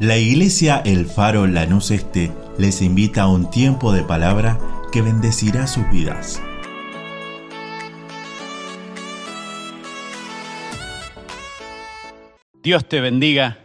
La 0.00 0.18
iglesia 0.18 0.82
El 0.84 1.06
Faro 1.06 1.46
Lanús 1.46 1.92
Este 1.92 2.32
les 2.58 2.82
invita 2.82 3.22
a 3.22 3.28
un 3.28 3.48
tiempo 3.48 3.92
de 3.92 4.02
palabra 4.02 4.58
que 4.90 5.02
bendecirá 5.02 5.68
sus 5.68 5.88
vidas. 5.88 6.42
Dios 12.60 12.88
te 12.88 13.00
bendiga. 13.00 13.58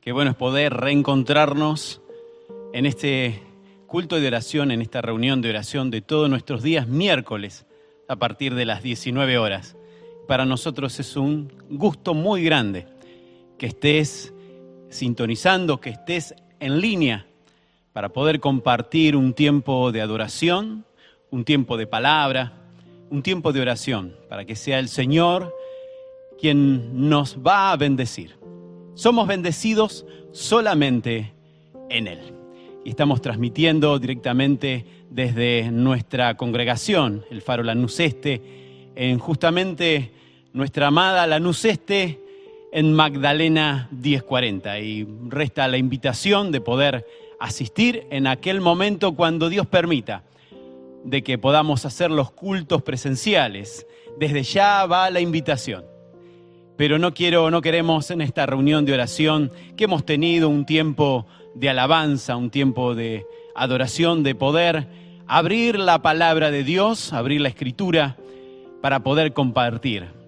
Qué 0.00 0.10
bueno 0.10 0.32
es 0.32 0.36
poder 0.36 0.74
reencontrarnos 0.74 2.02
en 2.72 2.84
este 2.84 3.40
culto 3.86 4.18
de 4.18 4.26
oración, 4.26 4.72
en 4.72 4.82
esta 4.82 5.02
reunión 5.02 5.40
de 5.40 5.50
oración 5.50 5.92
de 5.92 6.00
todos 6.00 6.28
nuestros 6.28 6.64
días 6.64 6.88
miércoles 6.88 7.64
a 8.08 8.16
partir 8.16 8.56
de 8.56 8.64
las 8.64 8.82
19 8.82 9.38
horas. 9.38 9.76
Para 10.26 10.46
nosotros 10.46 10.98
es 10.98 11.16
un 11.16 11.52
gusto 11.70 12.12
muy 12.12 12.42
grande 12.42 12.88
que 13.56 13.66
estés 13.66 14.33
sintonizando, 14.94 15.80
que 15.80 15.90
estés 15.90 16.34
en 16.60 16.80
línea 16.80 17.26
para 17.92 18.10
poder 18.10 18.38
compartir 18.38 19.16
un 19.16 19.34
tiempo 19.34 19.90
de 19.90 20.00
adoración, 20.00 20.84
un 21.30 21.44
tiempo 21.44 21.76
de 21.76 21.88
palabra, 21.88 22.52
un 23.10 23.22
tiempo 23.22 23.52
de 23.52 23.60
oración, 23.60 24.14
para 24.28 24.44
que 24.44 24.54
sea 24.54 24.78
el 24.78 24.88
Señor 24.88 25.52
quien 26.40 27.08
nos 27.08 27.38
va 27.44 27.72
a 27.72 27.76
bendecir. 27.76 28.36
Somos 28.94 29.26
bendecidos 29.26 30.06
solamente 30.32 31.32
en 31.90 32.06
Él. 32.06 32.20
Y 32.84 32.90
estamos 32.90 33.20
transmitiendo 33.20 33.98
directamente 33.98 34.84
desde 35.10 35.70
nuestra 35.72 36.36
congregación, 36.36 37.24
el 37.30 37.42
Faro 37.42 37.64
Lanús 37.64 37.98
Este, 37.98 38.90
en 38.94 39.18
justamente 39.18 40.12
nuestra 40.52 40.86
amada 40.86 41.26
Lanús 41.26 41.64
Este, 41.64 42.23
en 42.74 42.92
Magdalena 42.92 43.88
1040. 43.92 44.80
Y 44.80 45.06
resta 45.28 45.68
la 45.68 45.78
invitación 45.78 46.50
de 46.50 46.60
poder 46.60 47.06
asistir 47.38 48.06
en 48.10 48.26
aquel 48.26 48.60
momento 48.60 49.14
cuando 49.14 49.48
Dios 49.48 49.66
permita 49.66 50.24
de 51.04 51.22
que 51.22 51.38
podamos 51.38 51.86
hacer 51.86 52.10
los 52.10 52.32
cultos 52.32 52.82
presenciales. 52.82 53.86
Desde 54.18 54.42
ya 54.42 54.86
va 54.86 55.08
la 55.10 55.20
invitación. 55.20 55.84
Pero 56.76 56.98
no 56.98 57.14
quiero, 57.14 57.48
no 57.52 57.62
queremos 57.62 58.10
en 58.10 58.20
esta 58.20 58.44
reunión 58.44 58.84
de 58.84 58.92
oración 58.92 59.52
que 59.76 59.84
hemos 59.84 60.04
tenido 60.04 60.48
un 60.48 60.66
tiempo 60.66 61.26
de 61.54 61.70
alabanza, 61.70 62.34
un 62.34 62.50
tiempo 62.50 62.96
de 62.96 63.24
adoración, 63.54 64.24
de 64.24 64.34
poder 64.34 64.88
abrir 65.28 65.78
la 65.78 66.02
palabra 66.02 66.50
de 66.50 66.64
Dios, 66.64 67.12
abrir 67.12 67.40
la 67.40 67.50
escritura 67.50 68.16
para 68.82 69.04
poder 69.04 69.32
compartir 69.32 70.23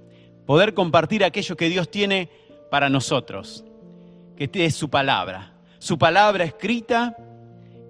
poder 0.47 0.75
compartir 0.75 1.25
aquello 1.25 1.57
que 1.57 1.69
Dios 1.69 1.91
tiene 1.91 2.31
para 2.71 2.89
nosotros, 2.89 3.65
que 4.37 4.49
es 4.53 4.75
su 4.75 4.89
palabra, 4.89 5.53
su 5.79 5.99
palabra 5.99 6.45
escrita, 6.45 7.17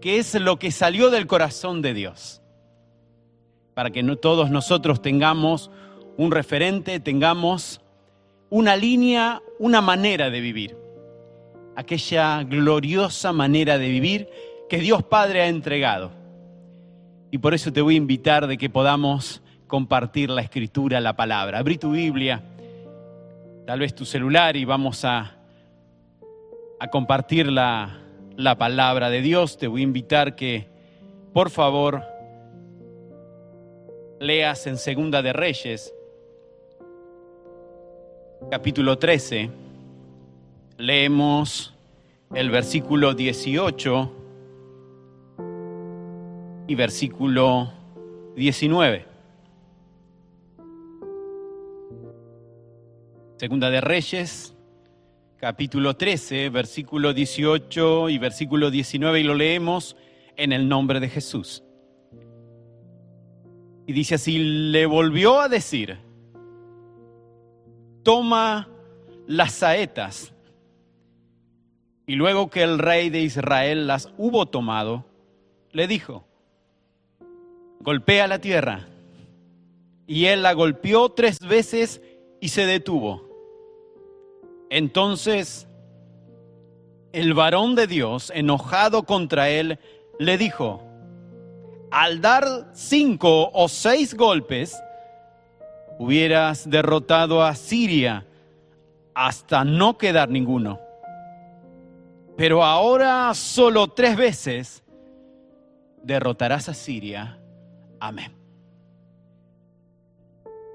que 0.01 0.19
es 0.19 0.35
lo 0.35 0.59
que 0.59 0.71
salió 0.71 1.11
del 1.11 1.27
corazón 1.27 1.83
de 1.83 1.95
Dios, 1.95 2.43
para 3.75 3.91
que 3.91 4.03
no 4.03 4.17
todos 4.17 4.51
nosotros 4.51 5.03
tengamos 5.03 5.71
un 6.17 6.31
referente, 6.31 6.99
tengamos 7.01 7.81
una 8.49 8.77
línea, 8.77 9.43
una 9.59 9.81
manera 9.81 10.31
de 10.31 10.41
vivir, 10.41 10.77
aquella 11.75 12.43
gloriosa 12.45 13.33
manera 13.33 13.79
de 13.79 13.89
vivir 13.89 14.29
que 14.69 14.79
Dios 14.79 15.03
Padre 15.03 15.43
ha 15.43 15.49
entregado. 15.49 16.11
Y 17.31 17.39
por 17.39 17.55
eso 17.55 17.73
te 17.73 17.83
voy 17.83 17.95
a 17.95 17.99
invitar 17.99 18.47
de 18.47 18.57
que 18.57 18.71
podamos 18.71 19.43
compartir 19.67 20.31
la 20.31 20.43
escritura, 20.43 21.01
la 21.01 21.17
palabra. 21.17 21.59
Abrí 21.59 21.79
tu 21.79 21.93
Biblia, 21.93 22.43
tal 23.67 23.81
vez 23.81 23.95
tu 23.95 24.05
celular 24.05 24.57
y 24.57 24.65
vamos 24.65 25.05
a, 25.05 25.37
a 26.79 26.89
compartir 26.89 27.51
la, 27.51 27.99
la 28.37 28.57
palabra 28.57 29.11
de 29.11 29.21
Dios. 29.21 29.59
Te 29.59 29.67
voy 29.67 29.81
a 29.81 29.85
invitar 29.85 30.37
que, 30.37 30.69
por 31.33 31.51
favor, 31.51 32.03
leas 34.21 34.67
en 34.67 34.77
Segunda 34.77 35.23
de 35.23 35.33
Reyes, 35.33 35.95
capítulo 38.51 38.99
13. 38.99 39.51
Leemos 40.79 41.75
el 42.35 42.51
versículo 42.51 43.15
18 43.15 44.13
y 46.69 46.75
versículo 46.75 47.73
19. 48.37 49.16
Segunda 53.37 53.69
de 53.69 53.83
Reyes, 53.83 54.57
capítulo 55.37 55.95
13, 55.95 56.49
versículo 56.49 57.13
18 57.13 58.09
y 58.09 58.17
versículo 58.17 58.71
19, 58.71 59.21
y 59.21 59.25
lo 59.25 59.35
leemos 59.35 59.95
en 60.37 60.55
el 60.55 60.71
nombre 60.71 61.01
de 61.01 61.11
Jesús. 61.11 61.63
Y 63.87 63.93
dice 63.93 64.15
así, 64.15 64.39
le 64.39 64.87
volvió 64.87 65.39
a 65.39 65.51
decir, 65.51 65.99
toma 68.03 68.71
las 69.27 69.53
saetas. 69.53 70.33
Y 72.07 72.15
luego 72.15 72.49
que 72.49 72.63
el 72.63 72.79
rey 72.79 73.11
de 73.11 73.21
Israel 73.21 73.87
las 73.87 74.11
hubo 74.17 74.47
tomado, 74.47 75.05
le 75.73 75.87
dijo, 75.87 76.25
golpea 77.81 78.29
la 78.29 78.41
tierra. 78.41 78.89
Y 80.07 80.25
él 80.25 80.43
la 80.43 80.55
golpeó 80.55 81.11
tres 81.11 81.39
veces 81.41 82.01
y 82.47 82.49
se 82.49 82.65
detuvo. 82.65 83.29
Entonces 84.71 85.67
el 87.11 87.35
varón 87.35 87.75
de 87.75 87.89
Dios, 87.89 88.31
enojado 88.33 89.03
contra 89.03 89.49
él, 89.49 89.81
le 90.21 90.39
dijo, 90.39 90.81
al 91.91 92.21
dar 92.21 92.71
cinco 92.73 93.51
o 93.53 93.69
seis 93.69 94.15
golpes, 94.15 94.81
hubieras 95.99 96.71
derrotado 96.71 97.43
a 97.43 97.57
Siria 97.57 98.25
hasta 99.13 99.65
no 99.65 99.99
quedar 99.99 100.29
ninguno. 100.29 100.79
Pero 102.37 102.63
ahora 102.63 103.35
solo 103.35 103.89
tres 103.89 104.17
veces 104.17 104.85
derrotarás 106.01 106.69
a 106.69 106.75
Siria. 106.75 107.41
Amén. 107.99 108.33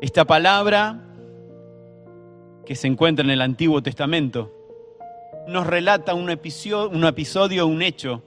Esta 0.01 0.25
palabra 0.25 1.07
que 2.71 2.75
se 2.75 2.87
encuentra 2.87 3.25
en 3.25 3.31
el 3.31 3.41
Antiguo 3.41 3.83
Testamento, 3.83 4.49
nos 5.45 5.67
relata 5.67 6.13
un 6.13 6.29
episodio, 6.29 6.89
un, 6.89 7.03
episodio, 7.03 7.67
un 7.67 7.81
hecho, 7.81 8.23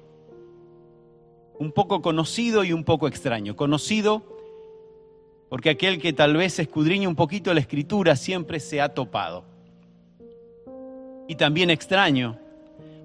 un 1.58 1.72
poco 1.72 2.02
conocido 2.02 2.62
y 2.62 2.74
un 2.74 2.84
poco 2.84 3.08
extraño. 3.08 3.56
Conocido 3.56 4.22
porque 5.48 5.70
aquel 5.70 5.98
que 5.98 6.12
tal 6.12 6.36
vez 6.36 6.58
escudriña 6.58 7.08
un 7.08 7.14
poquito 7.14 7.54
la 7.54 7.60
escritura 7.60 8.16
siempre 8.16 8.60
se 8.60 8.82
ha 8.82 8.90
topado. 8.90 9.46
Y 11.26 11.36
también 11.36 11.70
extraño 11.70 12.38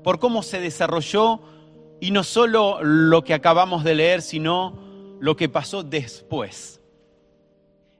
por 0.03 0.19
cómo 0.19 0.43
se 0.43 0.59
desarrolló 0.59 1.39
y 2.01 2.11
no 2.11 2.25
solo 2.25 2.83
lo 2.83 3.23
que 3.23 3.33
acabamos 3.33 3.85
de 3.85 3.95
leer, 3.95 4.21
sino 4.23 4.77
lo 5.21 5.37
que 5.37 5.47
pasó 5.47 5.83
después. 5.83 6.81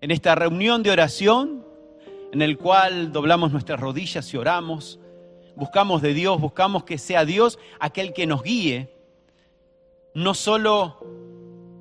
En 0.01 0.11
esta 0.11 0.35
reunión 0.35 0.83
de 0.83 0.91
oración 0.91 1.68
en 2.31 2.41
el 2.41 2.57
cual 2.57 3.11
doblamos 3.11 3.51
nuestras 3.51 3.79
rodillas 3.79 4.33
y 4.33 4.37
oramos, 4.37 4.99
buscamos 5.55 6.01
de 6.01 6.13
Dios, 6.13 6.39
buscamos 6.39 6.83
que 6.83 6.97
sea 6.97 7.25
Dios 7.25 7.59
aquel 7.79 8.13
que 8.13 8.27
nos 8.27 8.43
guíe, 8.43 8.93
no 10.13 10.33
solo 10.33 11.05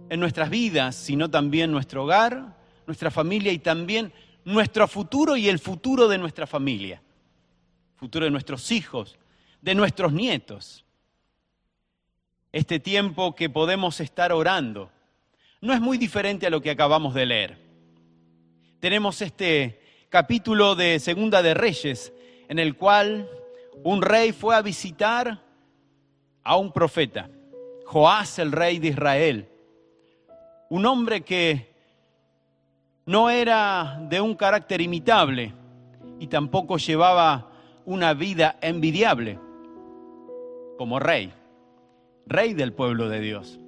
en 0.08 0.20
nuestras 0.20 0.50
vidas, 0.50 0.96
sino 0.96 1.30
también 1.30 1.70
nuestro 1.70 2.04
hogar, 2.04 2.56
nuestra 2.86 3.10
familia 3.10 3.52
y 3.52 3.58
también 3.58 4.12
nuestro 4.44 4.88
futuro 4.88 5.36
y 5.36 5.48
el 5.48 5.58
futuro 5.58 6.08
de 6.08 6.18
nuestra 6.18 6.46
familia, 6.46 7.02
futuro 7.96 8.24
de 8.24 8.30
nuestros 8.30 8.70
hijos, 8.72 9.18
de 9.60 9.74
nuestros 9.74 10.12
nietos. 10.12 10.84
Este 12.50 12.80
tiempo 12.80 13.34
que 13.34 13.50
podemos 13.50 14.00
estar 14.00 14.32
orando 14.32 14.90
no 15.60 15.74
es 15.74 15.80
muy 15.80 15.98
diferente 15.98 16.46
a 16.46 16.50
lo 16.50 16.62
que 16.62 16.70
acabamos 16.70 17.12
de 17.12 17.26
leer. 17.26 17.58
Tenemos 18.80 19.20
este 19.20 19.87
capítulo 20.10 20.74
de 20.74 21.00
Segunda 21.00 21.42
de 21.42 21.52
Reyes, 21.52 22.14
en 22.48 22.58
el 22.58 22.76
cual 22.76 23.28
un 23.84 24.00
rey 24.00 24.32
fue 24.32 24.56
a 24.56 24.62
visitar 24.62 25.42
a 26.42 26.56
un 26.56 26.72
profeta, 26.72 27.28
Joás 27.84 28.38
el 28.38 28.52
rey 28.52 28.78
de 28.78 28.88
Israel, 28.88 29.48
un 30.70 30.86
hombre 30.86 31.22
que 31.22 31.74
no 33.04 33.28
era 33.28 33.98
de 34.08 34.20
un 34.20 34.34
carácter 34.34 34.80
imitable 34.80 35.52
y 36.18 36.26
tampoco 36.26 36.78
llevaba 36.78 37.50
una 37.84 38.14
vida 38.14 38.56
envidiable 38.62 39.38
como 40.78 40.98
rey, 40.98 41.32
rey 42.26 42.54
del 42.54 42.72
pueblo 42.72 43.08
de 43.10 43.20
Dios. 43.20 43.58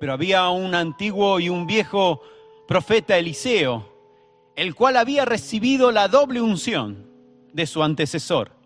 Pero 0.00 0.12
había 0.12 0.48
un 0.48 0.74
antiguo 0.74 1.40
y 1.40 1.48
un 1.48 1.66
viejo 1.66 2.22
profeta 2.66 3.18
Eliseo, 3.18 3.95
el 4.56 4.74
cual 4.74 4.96
había 4.96 5.24
recibido 5.24 5.92
la 5.92 6.08
doble 6.08 6.40
unción 6.40 7.06
de 7.52 7.66
su 7.66 7.82
antecesor. 7.82 8.56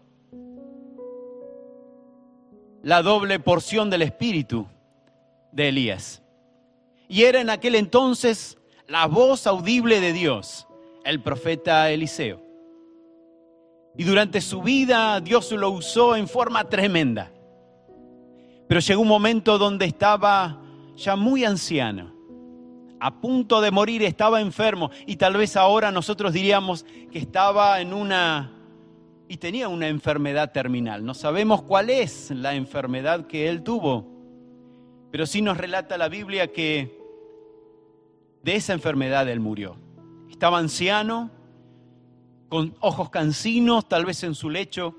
la 2.83 3.03
doble 3.03 3.39
porción 3.41 3.91
del 3.91 4.03
espíritu 4.03 4.67
de 5.53 5.69
Elías. 5.69 6.23
Y 7.09 7.25
era 7.25 7.41
en 7.41 7.51
aquel 7.51 7.75
entonces 7.75 8.59
la 8.87 9.07
voz 9.07 9.47
audible 9.47 10.01
de 10.01 10.13
Dios, 10.13 10.67
el 11.05 11.21
profeta 11.21 11.91
Eliseo. 11.91 12.41
Y 13.97 14.05
durante 14.05 14.41
su 14.41 14.63
vida 14.63 15.21
Dios 15.21 15.51
lo 15.53 15.71
usó 15.71 16.17
en 16.17 16.29
forma 16.29 16.69
tremenda. 16.69 17.31
Pero 18.69 18.81
llegó 18.81 19.03
un 19.03 19.09
momento 19.09 19.59
donde 19.59 19.85
estaba 19.85 20.61
ya 20.97 21.17
muy 21.17 21.45
anciano, 21.45 22.15
a 23.01 23.21
punto 23.21 23.61
de 23.61 23.71
morir, 23.71 24.03
estaba 24.03 24.41
enfermo 24.41 24.91
y 25.07 25.17
tal 25.17 25.37
vez 25.37 25.57
ahora 25.57 25.91
nosotros 25.91 26.33
diríamos 26.33 26.85
que 27.11 27.19
estaba 27.19 27.81
en 27.81 27.95
una 27.95 28.53
y 29.27 29.37
tenía 29.37 29.69
una 29.69 29.89
enfermedad 29.89 30.53
terminal. 30.53 31.05
No 31.05 31.15
sabemos 31.15 31.63
cuál 31.63 31.89
es 31.89 32.31
la 32.31 32.55
enfermedad 32.55 33.27
que 33.27 33.49
él 33.49 33.63
tuvo, 33.63 34.07
pero 35.11 35.25
sí 35.25 35.41
nos 35.41 35.57
relata 35.57 35.97
la 35.97 36.09
Biblia 36.09 36.53
que 36.53 36.99
de 38.43 38.57
esa 38.57 38.73
enfermedad 38.73 39.29
él 39.29 39.41
murió. 39.41 39.77
Estaba 40.29 40.59
anciano, 40.59 41.31
con 42.49 42.75
ojos 42.81 43.11
cansinos, 43.11 43.89
tal 43.89 44.05
vez 44.05 44.25
en 44.25 44.35
su 44.35 44.51
lecho, 44.51 44.97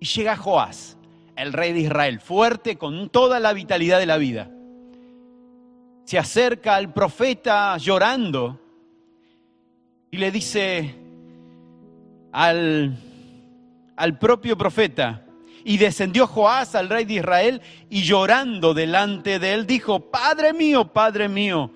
y 0.00 0.06
llega 0.06 0.36
Joás, 0.36 0.98
el 1.36 1.52
rey 1.52 1.72
de 1.72 1.80
Israel, 1.80 2.20
fuerte, 2.20 2.76
con 2.76 3.08
toda 3.10 3.38
la 3.38 3.52
vitalidad 3.52 4.00
de 4.00 4.06
la 4.06 4.16
vida. 4.16 4.50
Se 6.04 6.18
acerca 6.18 6.76
al 6.76 6.92
profeta 6.92 7.76
llorando 7.78 8.60
y 10.10 10.18
le 10.18 10.30
dice, 10.30 10.94
al, 12.32 12.96
al 13.96 14.18
propio 14.18 14.58
profeta. 14.58 15.22
Y 15.64 15.78
descendió 15.78 16.26
Joás 16.26 16.74
al 16.74 16.90
rey 16.90 17.06
de 17.06 17.14
Israel 17.14 17.62
y 17.88 18.02
llorando 18.02 18.74
delante 18.74 19.38
de 19.38 19.54
él 19.54 19.66
dijo, 19.66 20.10
Padre 20.10 20.52
mío, 20.52 20.92
Padre 20.92 21.28
mío, 21.28 21.70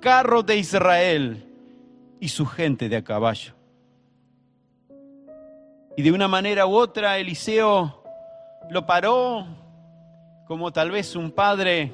carro 0.00 0.42
de 0.42 0.56
Israel 0.56 1.46
y 2.20 2.28
su 2.28 2.46
gente 2.46 2.88
de 2.88 2.96
a 2.96 3.04
caballo. 3.04 3.52
Y 5.96 6.02
de 6.02 6.10
una 6.10 6.26
manera 6.26 6.66
u 6.66 6.74
otra 6.74 7.18
Eliseo 7.18 8.02
lo 8.70 8.86
paró 8.86 9.46
como 10.46 10.72
tal 10.72 10.90
vez 10.90 11.14
un 11.14 11.30
padre 11.30 11.92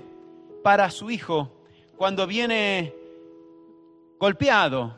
para 0.63 0.91
su 0.91 1.11
hijo 1.11 1.60
cuando 2.01 2.27
viene 2.27 2.95
golpeado, 4.19 4.97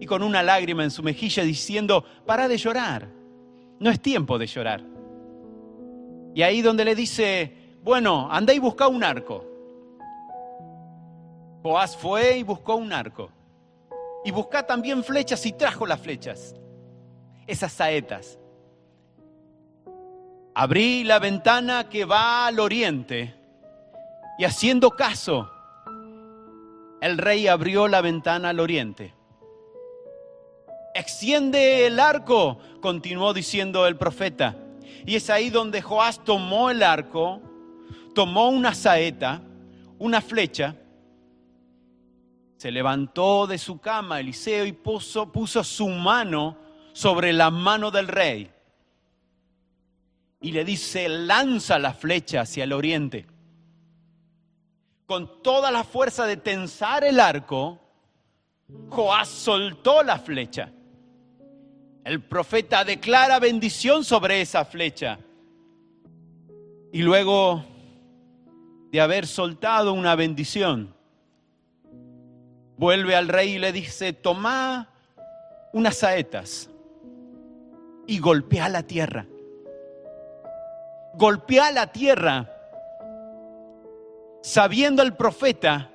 y 0.00 0.06
con 0.06 0.22
una 0.22 0.42
lágrima 0.42 0.82
en 0.82 0.90
su 0.90 1.02
mejilla 1.02 1.42
diciendo, 1.42 2.02
para 2.24 2.48
de 2.48 2.56
llorar, 2.56 3.06
no 3.78 3.90
es 3.90 4.00
tiempo 4.00 4.38
de 4.38 4.46
llorar. 4.46 4.82
Y 6.34 6.40
ahí 6.40 6.62
donde 6.62 6.86
le 6.86 6.94
dice, 6.94 7.52
bueno, 7.82 8.28
anda 8.32 8.54
y 8.54 8.60
busca 8.60 8.88
un 8.88 9.04
arco. 9.04 9.44
Joás 11.62 11.94
fue 11.94 12.38
y 12.38 12.44
buscó 12.44 12.76
un 12.76 12.94
arco. 12.94 13.28
Y 14.24 14.30
buscó 14.30 14.64
también 14.64 15.04
flechas 15.04 15.44
y 15.44 15.52
trajo 15.52 15.84
las 15.84 16.00
flechas, 16.00 16.54
esas 17.46 17.72
saetas. 17.72 18.38
Abrí 20.54 21.04
la 21.04 21.18
ventana 21.18 21.90
que 21.90 22.06
va 22.06 22.46
al 22.46 22.58
oriente 22.58 23.34
y 24.38 24.46
haciendo 24.46 24.92
caso, 24.92 25.50
el 27.00 27.18
rey 27.18 27.46
abrió 27.46 27.88
la 27.88 28.00
ventana 28.00 28.50
al 28.50 28.60
oriente 28.60 29.14
extiende 30.98 31.86
el 31.86 32.00
arco, 32.00 32.58
continuó 32.80 33.32
diciendo 33.32 33.86
el 33.86 33.96
profeta. 33.96 34.56
Y 35.06 35.14
es 35.14 35.30
ahí 35.30 35.48
donde 35.48 35.80
Joás 35.80 36.22
tomó 36.24 36.70
el 36.70 36.82
arco, 36.82 37.40
tomó 38.14 38.48
una 38.48 38.74
saeta, 38.74 39.40
una 39.98 40.20
flecha, 40.20 40.76
se 42.56 42.72
levantó 42.72 43.46
de 43.46 43.56
su 43.56 43.78
cama 43.78 44.18
Eliseo 44.18 44.66
y 44.66 44.72
puso, 44.72 45.30
puso 45.30 45.62
su 45.62 45.86
mano 45.88 46.58
sobre 46.92 47.32
la 47.32 47.50
mano 47.50 47.92
del 47.92 48.08
rey. 48.08 48.50
Y 50.40 50.50
le 50.50 50.64
dice, 50.64 51.08
lanza 51.08 51.78
la 51.78 51.92
flecha 51.94 52.40
hacia 52.40 52.64
el 52.64 52.72
oriente. 52.72 53.26
Con 55.08 55.42
toda 55.42 55.70
la 55.70 55.84
fuerza 55.84 56.26
de 56.26 56.36
tensar 56.36 57.02
el 57.02 57.18
arco, 57.18 57.78
Joás 58.90 59.26
soltó 59.28 60.02
la 60.02 60.18
flecha. 60.18 60.70
El 62.04 62.22
profeta 62.22 62.84
declara 62.84 63.38
bendición 63.38 64.04
sobre 64.04 64.42
esa 64.42 64.66
flecha. 64.66 65.18
Y 66.92 67.00
luego 67.00 67.64
de 68.92 69.00
haber 69.00 69.26
soltado 69.26 69.94
una 69.94 70.14
bendición, 70.14 70.94
vuelve 72.76 73.16
al 73.16 73.28
rey 73.28 73.54
y 73.54 73.58
le 73.58 73.72
dice, 73.72 74.12
toma 74.12 74.90
unas 75.72 75.96
saetas 75.96 76.68
y 78.06 78.18
golpea 78.18 78.68
la 78.68 78.82
tierra. 78.82 79.26
Golpea 81.14 81.72
la 81.72 81.92
tierra, 81.92 82.57
sabiendo 84.42 85.02
el 85.02 85.14
profeta 85.14 85.90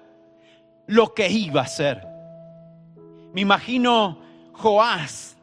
lo 0.88 1.14
que 1.14 1.30
iba 1.30 1.62
a 1.62 1.66
hacer. 1.66 2.06
Me 3.34 3.42
imagino 3.42 4.22
Joás 4.54 5.38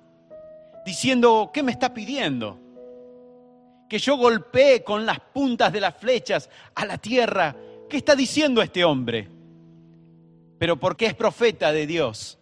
diciendo, 0.84 1.50
¿qué 1.52 1.62
me 1.62 1.72
está 1.72 1.92
pidiendo? 1.92 2.58
Que 3.88 3.98
yo 3.98 4.16
golpee 4.16 4.84
con 4.84 5.04
las 5.04 5.18
puntas 5.20 5.72
de 5.72 5.80
las 5.80 5.96
flechas 5.96 6.48
a 6.74 6.84
la 6.84 6.98
tierra. 6.98 7.56
¿Qué 7.88 7.96
está 7.96 8.14
diciendo 8.14 8.62
este 8.62 8.84
hombre? 8.84 9.28
Pero 10.58 10.78
porque 10.78 11.06
es 11.06 11.14
profeta 11.14 11.72
de 11.72 11.86
Dios, 11.86 12.38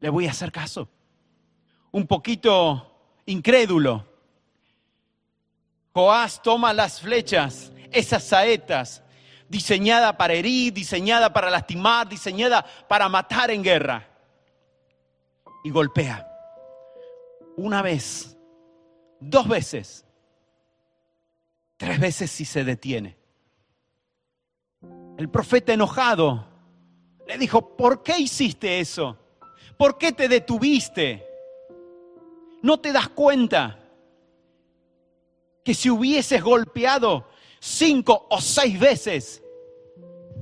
le 0.00 0.10
voy 0.10 0.26
a 0.26 0.32
hacer 0.32 0.50
caso. 0.50 0.88
Un 1.92 2.06
poquito 2.06 2.92
incrédulo. 3.26 4.04
Joás 5.94 6.42
toma 6.42 6.72
las 6.72 7.00
flechas, 7.00 7.72
esas 7.90 8.24
saetas, 8.24 9.02
diseñada 9.52 10.16
para 10.16 10.32
herir, 10.32 10.72
diseñada 10.72 11.30
para 11.30 11.50
lastimar, 11.50 12.08
diseñada 12.08 12.64
para 12.88 13.06
matar 13.10 13.50
en 13.50 13.62
guerra, 13.62 14.08
y 15.62 15.68
golpea 15.68 16.26
una 17.58 17.82
vez, 17.82 18.34
dos 19.20 19.46
veces, 19.46 20.06
tres 21.76 22.00
veces 22.00 22.30
si 22.30 22.46
se 22.46 22.64
detiene. 22.64 23.18
El 25.18 25.28
profeta 25.28 25.74
enojado 25.74 26.46
le 27.26 27.36
dijo, 27.36 27.76
¿por 27.76 28.02
qué 28.02 28.18
hiciste 28.18 28.80
eso? 28.80 29.18
¿Por 29.76 29.98
qué 29.98 30.12
te 30.12 30.28
detuviste? 30.28 31.26
¿No 32.62 32.80
te 32.80 32.90
das 32.90 33.10
cuenta 33.10 33.78
que 35.62 35.74
si 35.74 35.90
hubieses 35.90 36.42
golpeado 36.42 37.28
cinco 37.60 38.26
o 38.30 38.40
seis 38.40 38.80
veces, 38.80 39.41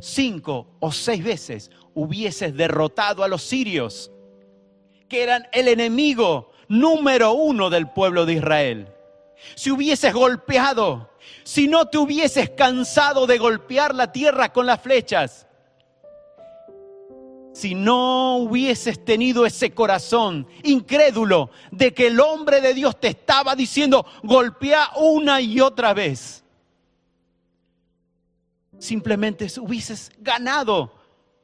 cinco 0.00 0.66
o 0.80 0.92
seis 0.92 1.22
veces, 1.22 1.70
hubieses 1.94 2.56
derrotado 2.56 3.24
a 3.24 3.28
los 3.28 3.42
sirios, 3.42 4.10
que 5.08 5.22
eran 5.22 5.46
el 5.52 5.68
enemigo 5.68 6.52
número 6.68 7.32
uno 7.32 7.70
del 7.70 7.88
pueblo 7.88 8.26
de 8.26 8.34
Israel. 8.34 8.88
Si 9.54 9.70
hubieses 9.70 10.12
golpeado, 10.12 11.10
si 11.42 11.68
no 11.68 11.86
te 11.86 11.98
hubieses 11.98 12.50
cansado 12.50 13.26
de 13.26 13.38
golpear 13.38 13.94
la 13.94 14.12
tierra 14.12 14.52
con 14.52 14.66
las 14.66 14.80
flechas, 14.80 15.46
si 17.52 17.74
no 17.74 18.36
hubieses 18.36 19.04
tenido 19.04 19.44
ese 19.44 19.72
corazón 19.72 20.46
incrédulo 20.62 21.50
de 21.72 21.92
que 21.92 22.06
el 22.06 22.20
hombre 22.20 22.60
de 22.60 22.74
Dios 22.74 22.98
te 22.98 23.08
estaba 23.08 23.56
diciendo, 23.56 24.06
golpea 24.22 24.90
una 24.96 25.40
y 25.40 25.60
otra 25.60 25.92
vez, 25.92 26.44
simplemente 28.80 29.46
hubieses 29.60 30.10
ganado 30.18 30.92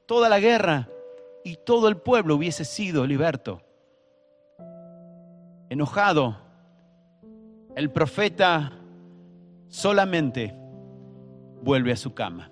toda 0.07 0.28
la 0.28 0.40
guerra 0.40 0.88
y 1.45 1.57
todo 1.64 1.87
el 1.87 1.97
pueblo 1.97 2.35
hubiese 2.35 2.64
sido 2.64 3.07
liberto 3.07 3.62
enojado, 5.69 6.37
el 7.75 7.90
profeta 7.90 8.73
solamente 9.69 10.55
vuelve 11.62 11.93
a 11.93 11.97
su 11.97 12.14
cama. 12.14 12.50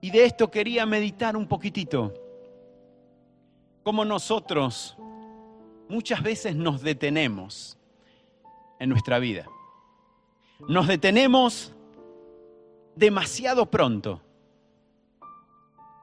Y 0.00 0.10
de 0.10 0.24
esto 0.24 0.50
quería 0.50 0.84
meditar 0.86 1.36
un 1.36 1.46
poquitito. 1.46 2.12
Como 3.84 4.04
nosotros 4.04 4.96
muchas 5.88 6.22
veces 6.22 6.56
nos 6.56 6.82
detenemos 6.82 7.78
en 8.80 8.88
nuestra 8.88 9.18
vida. 9.18 9.46
Nos 10.68 10.88
detenemos 10.88 11.72
demasiado 12.94 13.70
pronto. 13.70 14.20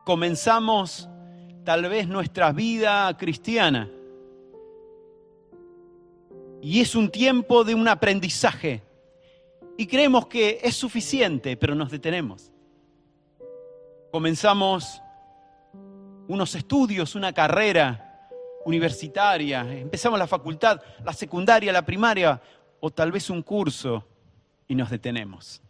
Comenzamos 0.06 1.10
tal 1.64 1.88
vez 1.88 2.08
nuestra 2.08 2.52
vida 2.52 3.16
cristiana 3.18 3.90
y 6.62 6.82
es 6.82 6.96
un 6.96 7.10
tiempo 7.10 7.64
de 7.64 7.76
un 7.76 7.88
aprendizaje. 7.88 8.84
y 9.78 9.88
creemos 9.88 10.28
que 10.28 10.60
es 10.62 10.76
suficiente, 10.76 11.56
pero 11.56 11.74
nos 11.74 11.90
detenemos. 11.90 12.52
Comenzamos 14.12 15.02
unos 16.28 16.54
estudios, 16.54 17.16
una 17.16 17.32
carrera 17.32 18.28
universitaria, 18.66 19.62
empezamos 19.74 20.20
la 20.20 20.28
facultad, 20.28 20.82
la 21.06 21.14
secundaria, 21.14 21.72
la 21.72 21.86
primaria 21.86 22.42
o 22.82 22.92
tal 22.92 23.12
vez 23.14 23.30
un 23.30 23.42
curso 23.42 24.06
y 24.68 24.76
nos 24.76 24.90
detenemos. 24.90 25.62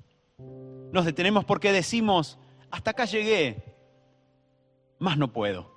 Nos 0.91 1.05
detenemos 1.05 1.45
porque 1.45 1.71
decimos, 1.71 2.37
hasta 2.71 2.91
acá 2.91 3.05
llegué, 3.05 3.63
más 4.97 5.17
no 5.17 5.31
puedo. 5.31 5.69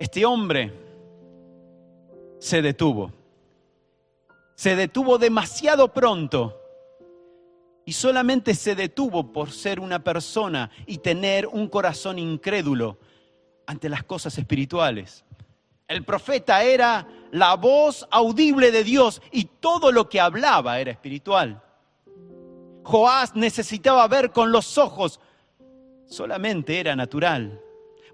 Este 0.00 0.24
hombre 0.24 0.72
se 2.38 2.60
detuvo. 2.60 3.12
Se 4.54 4.76
detuvo 4.76 5.18
demasiado 5.18 5.92
pronto 5.92 6.58
y 7.84 7.92
solamente 7.92 8.54
se 8.54 8.74
detuvo 8.74 9.32
por 9.32 9.50
ser 9.50 9.80
una 9.80 10.02
persona 10.02 10.70
y 10.86 10.98
tener 10.98 11.46
un 11.46 11.68
corazón 11.68 12.18
incrédulo 12.18 12.98
ante 13.66 13.88
las 13.88 14.02
cosas 14.02 14.36
espirituales. 14.38 15.24
El 15.88 16.04
profeta 16.04 16.62
era 16.64 17.06
la 17.30 17.54
voz 17.54 18.06
audible 18.10 18.70
de 18.70 18.84
Dios 18.84 19.22
y 19.30 19.44
todo 19.44 19.92
lo 19.92 20.08
que 20.08 20.20
hablaba 20.20 20.80
era 20.80 20.90
espiritual. 20.90 21.61
Joás 22.82 23.34
necesitaba 23.34 24.06
ver 24.08 24.32
con 24.32 24.52
los 24.52 24.78
ojos, 24.78 25.20
solamente 26.06 26.78
era 26.80 26.96
natural. 26.96 27.60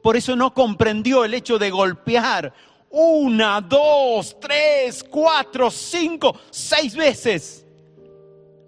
Por 0.03 0.17
eso 0.17 0.37
no 0.37 0.55
comprendió 0.55 1.25
el 1.25 1.35
hecho 1.35 1.59
de 1.59 1.71
golpear 1.71 2.53
una, 2.91 3.61
dos, 3.61 4.39
tres, 4.41 5.05
cuatro, 5.05 5.71
cinco, 5.71 6.35
seis 6.51 6.97
veces 6.97 7.67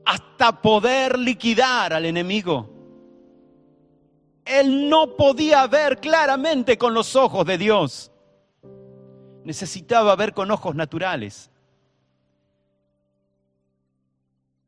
hasta 0.04 0.60
poder 0.60 1.18
liquidar 1.18 1.92
al 1.92 2.04
enemigo. 2.04 2.68
Él 4.44 4.88
no 4.88 5.16
podía 5.16 5.66
ver 5.66 5.98
claramente 5.98 6.76
con 6.76 6.94
los 6.94 7.14
ojos 7.14 7.46
de 7.46 7.58
Dios. 7.58 8.10
Necesitaba 9.44 10.16
ver 10.16 10.34
con 10.34 10.50
ojos 10.50 10.74
naturales. 10.74 11.49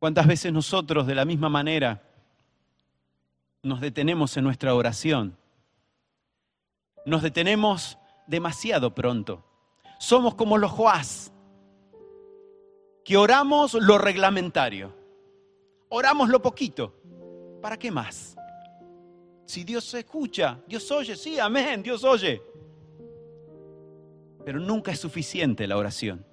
¿Cuántas 0.02 0.26
veces 0.26 0.52
nosotros 0.52 1.06
de 1.06 1.14
la 1.14 1.24
misma 1.24 1.48
manera 1.48 2.02
nos 3.62 3.80
detenemos 3.80 4.36
en 4.36 4.42
nuestra 4.42 4.74
oración? 4.74 5.38
Nos 7.06 7.22
detenemos 7.22 7.96
demasiado 8.26 8.92
pronto. 8.92 9.44
Somos 10.00 10.34
como 10.34 10.58
los 10.58 10.72
Joás, 10.72 11.32
que 13.04 13.16
oramos 13.16 13.74
lo 13.74 13.96
reglamentario 13.96 14.92
oramos 15.88 16.28
lo 16.30 16.42
poquito. 16.42 16.92
¿Para 17.60 17.78
qué 17.78 17.92
más? 17.92 18.34
Si 19.46 19.62
Dios 19.62 19.94
escucha, 19.94 20.58
Dios 20.66 20.90
oye, 20.90 21.14
sí, 21.14 21.38
amén, 21.38 21.80
Dios 21.80 22.02
oye. 22.02 22.42
Pero 24.44 24.58
nunca 24.58 24.90
es 24.90 24.98
suficiente 24.98 25.64
la 25.68 25.76
oración. 25.76 26.31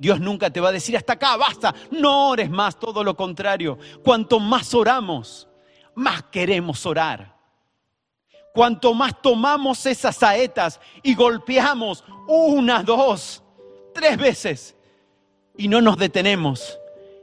Dios 0.00 0.18
nunca 0.18 0.48
te 0.48 0.60
va 0.60 0.70
a 0.70 0.72
decir 0.72 0.96
hasta 0.96 1.12
acá, 1.12 1.36
basta, 1.36 1.74
no 1.90 2.30
ores 2.30 2.48
más, 2.48 2.78
todo 2.78 3.04
lo 3.04 3.14
contrario. 3.14 3.76
Cuanto 4.02 4.40
más 4.40 4.72
oramos, 4.72 5.46
más 5.94 6.22
queremos 6.22 6.86
orar. 6.86 7.36
Cuanto 8.54 8.94
más 8.94 9.20
tomamos 9.20 9.84
esas 9.84 10.16
saetas 10.16 10.80
y 11.02 11.14
golpeamos 11.14 12.02
una, 12.26 12.82
dos, 12.82 13.42
tres 13.92 14.16
veces 14.16 14.74
y 15.54 15.68
no 15.68 15.82
nos 15.82 15.98
detenemos, 15.98 16.78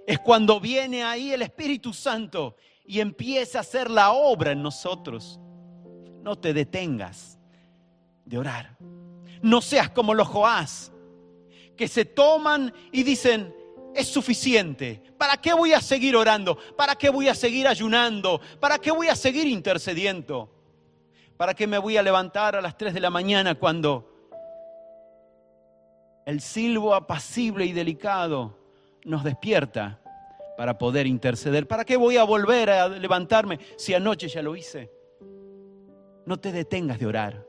es 0.05 0.19
cuando 0.19 0.59
viene 0.59 1.03
ahí 1.03 1.31
el 1.33 1.41
Espíritu 1.41 1.93
Santo 1.93 2.57
y 2.85 2.99
empieza 2.99 3.57
a 3.57 3.61
hacer 3.61 3.89
la 3.89 4.11
obra 4.11 4.51
en 4.51 4.61
nosotros. 4.61 5.39
No 6.21 6.35
te 6.35 6.53
detengas 6.53 7.39
de 8.23 8.37
orar. 8.37 8.77
No 9.41 9.61
seas 9.61 9.89
como 9.89 10.13
los 10.13 10.27
Joás, 10.27 10.91
que 11.77 11.87
se 11.87 12.05
toman 12.05 12.73
y 12.91 13.03
dicen, 13.03 13.55
es 13.95 14.07
suficiente. 14.07 15.01
¿Para 15.17 15.37
qué 15.37 15.53
voy 15.53 15.73
a 15.73 15.81
seguir 15.81 16.15
orando? 16.15 16.57
¿Para 16.75 16.95
qué 16.95 17.09
voy 17.09 17.29
a 17.29 17.35
seguir 17.35 17.67
ayunando? 17.67 18.41
¿Para 18.59 18.79
qué 18.79 18.91
voy 18.91 19.07
a 19.07 19.15
seguir 19.15 19.47
intercediendo? 19.47 20.49
¿Para 21.37 21.53
qué 21.53 21.67
me 21.67 21.77
voy 21.77 21.97
a 21.97 22.03
levantar 22.03 22.55
a 22.55 22.61
las 22.61 22.77
3 22.77 22.93
de 22.93 22.99
la 22.99 23.09
mañana 23.09 23.55
cuando 23.55 24.17
el 26.27 26.41
silbo 26.41 26.93
apacible 26.93 27.65
y 27.65 27.71
delicado 27.71 28.57
nos 29.05 29.23
despierta 29.23 30.01
para 30.57 30.77
poder 30.77 31.07
interceder. 31.07 31.67
¿Para 31.69 31.85
qué 31.85 31.95
voy 31.95 32.17
a 32.17 32.25
volver 32.25 32.69
a 32.69 32.89
levantarme 32.89 33.59
si 33.77 33.93
anoche 33.93 34.27
ya 34.27 34.41
lo 34.41 34.53
hice? 34.53 34.91
No 36.25 36.37
te 36.37 36.51
detengas 36.51 36.99
de 36.99 37.05
orar. 37.05 37.46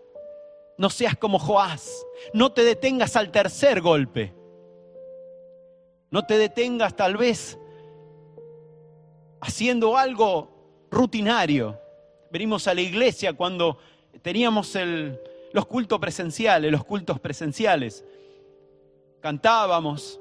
No 0.78 0.88
seas 0.90 1.16
como 1.16 1.40
Joás. 1.40 2.06
No 2.32 2.52
te 2.52 2.62
detengas 2.62 3.16
al 3.16 3.30
tercer 3.32 3.80
golpe. 3.80 4.32
No 6.10 6.24
te 6.24 6.38
detengas 6.38 6.96
tal 6.96 7.16
vez 7.16 7.58
haciendo 9.40 9.98
algo 9.98 10.86
rutinario. 10.90 11.78
Venimos 12.30 12.68
a 12.68 12.74
la 12.74 12.80
iglesia 12.80 13.32
cuando 13.32 13.78
teníamos 14.22 14.76
los 15.52 15.66
cultos 15.66 15.98
presenciales, 15.98 16.70
los 16.70 16.84
cultos 16.84 17.18
presenciales. 17.18 18.04
Cantábamos, 19.20 20.20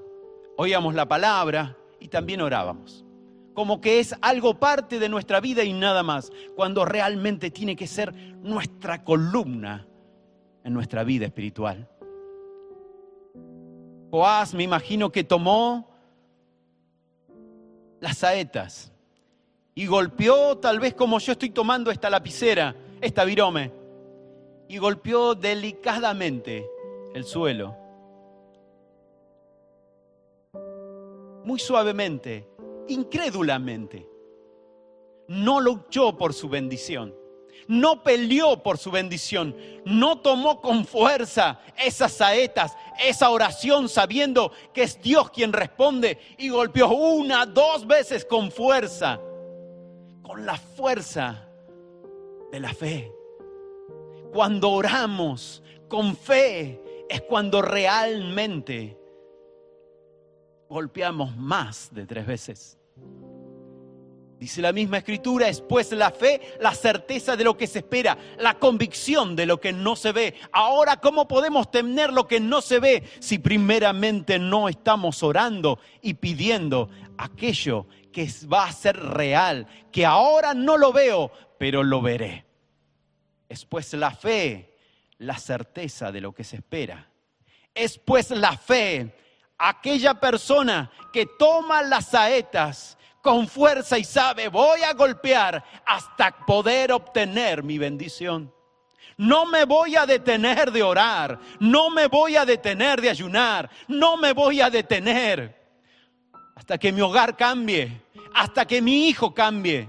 oíamos 0.58 0.96
la 0.96 1.08
palabra 1.08 1.78
y 2.00 2.08
también 2.08 2.42
orábamos. 2.42 3.06
Como 3.54 3.80
que 3.80 4.00
es 4.00 4.16
algo 4.22 4.60
parte 4.60 5.00
de 5.00 5.10
nuestra 5.10 5.40
vida 5.40 5.64
y 5.64 5.74
nada 5.74 6.04
más, 6.04 6.32
cuando 6.56 6.84
realmente 6.84 7.52
tiene 7.52 7.76
que 7.76 7.88
ser 7.88 8.14
nuestra 8.42 9.04
columna 9.04 9.88
en 10.68 10.74
nuestra 10.74 11.06
vida 11.06 11.26
espiritual. 11.26 11.88
Joás 14.12 14.54
me 14.54 14.64
imagino 14.64 15.10
que 15.10 15.24
tomó 15.24 15.90
las 18.02 18.18
saetas 18.18 18.92
y 19.74 19.88
golpeó 19.88 20.58
tal 20.58 20.82
vez 20.82 20.94
como 20.94 21.20
yo 21.20 21.32
estoy 21.32 21.52
tomando 21.52 21.90
esta 21.90 22.10
lapicera, 22.10 22.76
esta 23.00 23.24
virome, 23.24 23.72
y 24.68 24.78
golpeó 24.78 25.36
delicadamente 25.36 26.68
el 27.14 27.24
suelo 27.24 27.76
muy 31.46 31.60
suavemente, 31.60 32.46
incrédulamente. 32.90 34.06
No 35.30 35.62
luchó 35.62 36.18
por 36.18 36.34
su 36.34 36.50
bendición. 36.50 37.16
No 37.68 38.04
peleó 38.04 38.64
por 38.64 38.78
su 38.78 38.92
bendición. 38.92 39.56
No 39.86 40.20
tomó 40.20 40.62
con 40.62 40.86
fuerza 40.86 41.60
esas 41.78 42.14
saetas, 42.14 42.76
esa 43.00 43.30
oración 43.30 43.90
sabiendo 43.90 44.52
que 44.74 44.84
es 44.84 45.02
Dios 45.02 45.30
quien 45.32 45.54
responde 45.54 46.18
y 46.38 46.50
golpeó 46.50 46.90
una, 46.90 47.46
dos 47.46 47.86
veces 47.86 48.26
con 48.26 48.52
fuerza. 48.52 49.20
Con 50.22 50.46
la 50.46 50.58
fuerza 50.58 51.48
de 52.52 52.60
la 52.60 52.74
fe. 52.74 53.12
Cuando 54.32 54.72
oramos 54.72 55.64
con 55.88 56.16
fe 56.16 56.82
es 57.10 57.22
cuando 57.22 57.62
realmente 57.62 58.98
golpeamos 60.70 61.36
más 61.36 61.90
de 61.92 62.06
tres 62.06 62.26
veces. 62.26 62.78
Dice 64.40 64.62
la 64.62 64.72
misma 64.72 65.00
escritura, 65.00 65.48
es 65.48 65.62
pues 65.62 65.92
la 65.94 66.12
fe, 66.12 66.58
la 66.60 66.76
certeza 66.76 67.36
de 67.36 67.44
lo 67.44 67.58
que 67.58 67.66
se 67.66 67.80
espera, 67.80 68.16
la 68.38 68.60
convicción 68.60 69.36
de 69.36 69.48
lo 69.48 69.60
que 69.60 69.74
no 69.74 69.96
se 69.96 70.12
ve. 70.12 70.36
Ahora, 70.52 70.98
¿cómo 70.98 71.28
podemos 71.28 71.72
tener 71.72 72.14
lo 72.14 72.28
que 72.28 72.40
no 72.40 72.62
se 72.62 72.80
ve 72.80 73.04
si 73.20 73.40
primeramente 73.40 74.38
no 74.38 74.70
estamos 74.70 75.24
orando 75.24 75.80
y 76.04 76.14
pidiendo 76.14 76.90
aquello 77.18 77.88
que 78.14 78.30
va 78.52 78.66
a 78.66 78.72
ser 78.72 78.98
real, 78.98 79.68
que 79.92 80.06
ahora 80.06 80.54
no 80.54 80.78
lo 80.78 80.94
veo, 80.94 81.32
pero 81.58 81.82
lo 81.82 82.04
veré? 82.04 82.46
Es 83.50 83.66
pues 83.66 83.92
la 83.94 84.12
fe, 84.12 84.78
la 85.18 85.40
certeza 85.40 86.12
de 86.12 86.22
lo 86.22 86.32
que 86.34 86.44
se 86.44 86.58
espera. 86.58 87.10
Es 87.74 87.98
pues 87.98 88.30
la 88.30 88.56
fe, 88.56 89.16
aquella 89.58 90.14
persona 90.20 90.92
que 91.12 91.26
toma 91.26 91.82
las 91.82 92.10
saetas 92.10 92.97
con 93.22 93.48
fuerza 93.48 93.98
y 93.98 94.04
sabe, 94.04 94.48
voy 94.50 94.82
a 94.82 94.94
golpear 94.94 95.64
hasta 95.86 96.32
poder 96.46 96.92
obtener 96.92 97.64
mi 97.64 97.78
bendición. 97.78 98.54
No 99.18 99.46
me 99.46 99.66
voy 99.66 99.96
a 99.96 100.06
detener 100.06 100.72
de 100.72 100.84
orar, 100.84 101.40
no 101.60 101.90
me 101.90 102.08
voy 102.08 102.36
a 102.36 102.46
detener 102.46 103.02
de 103.02 103.10
ayunar, 103.10 103.70
no 103.88 104.16
me 104.18 104.34
voy 104.34 104.62
a 104.62 104.70
detener 104.70 105.58
hasta 106.56 106.78
que 106.78 106.92
mi 106.92 107.02
hogar 107.02 107.36
cambie, 107.36 108.02
hasta 108.34 108.66
que 108.66 108.82
mi 108.82 109.08
hijo 109.08 109.34
cambie, 109.34 109.88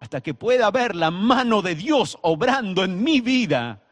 hasta 0.00 0.20
que 0.20 0.34
pueda 0.34 0.70
ver 0.70 0.94
la 0.94 1.10
mano 1.10 1.62
de 1.62 1.74
Dios 1.74 2.18
obrando 2.22 2.84
en 2.84 3.02
mi 3.02 3.20
vida. 3.20 3.82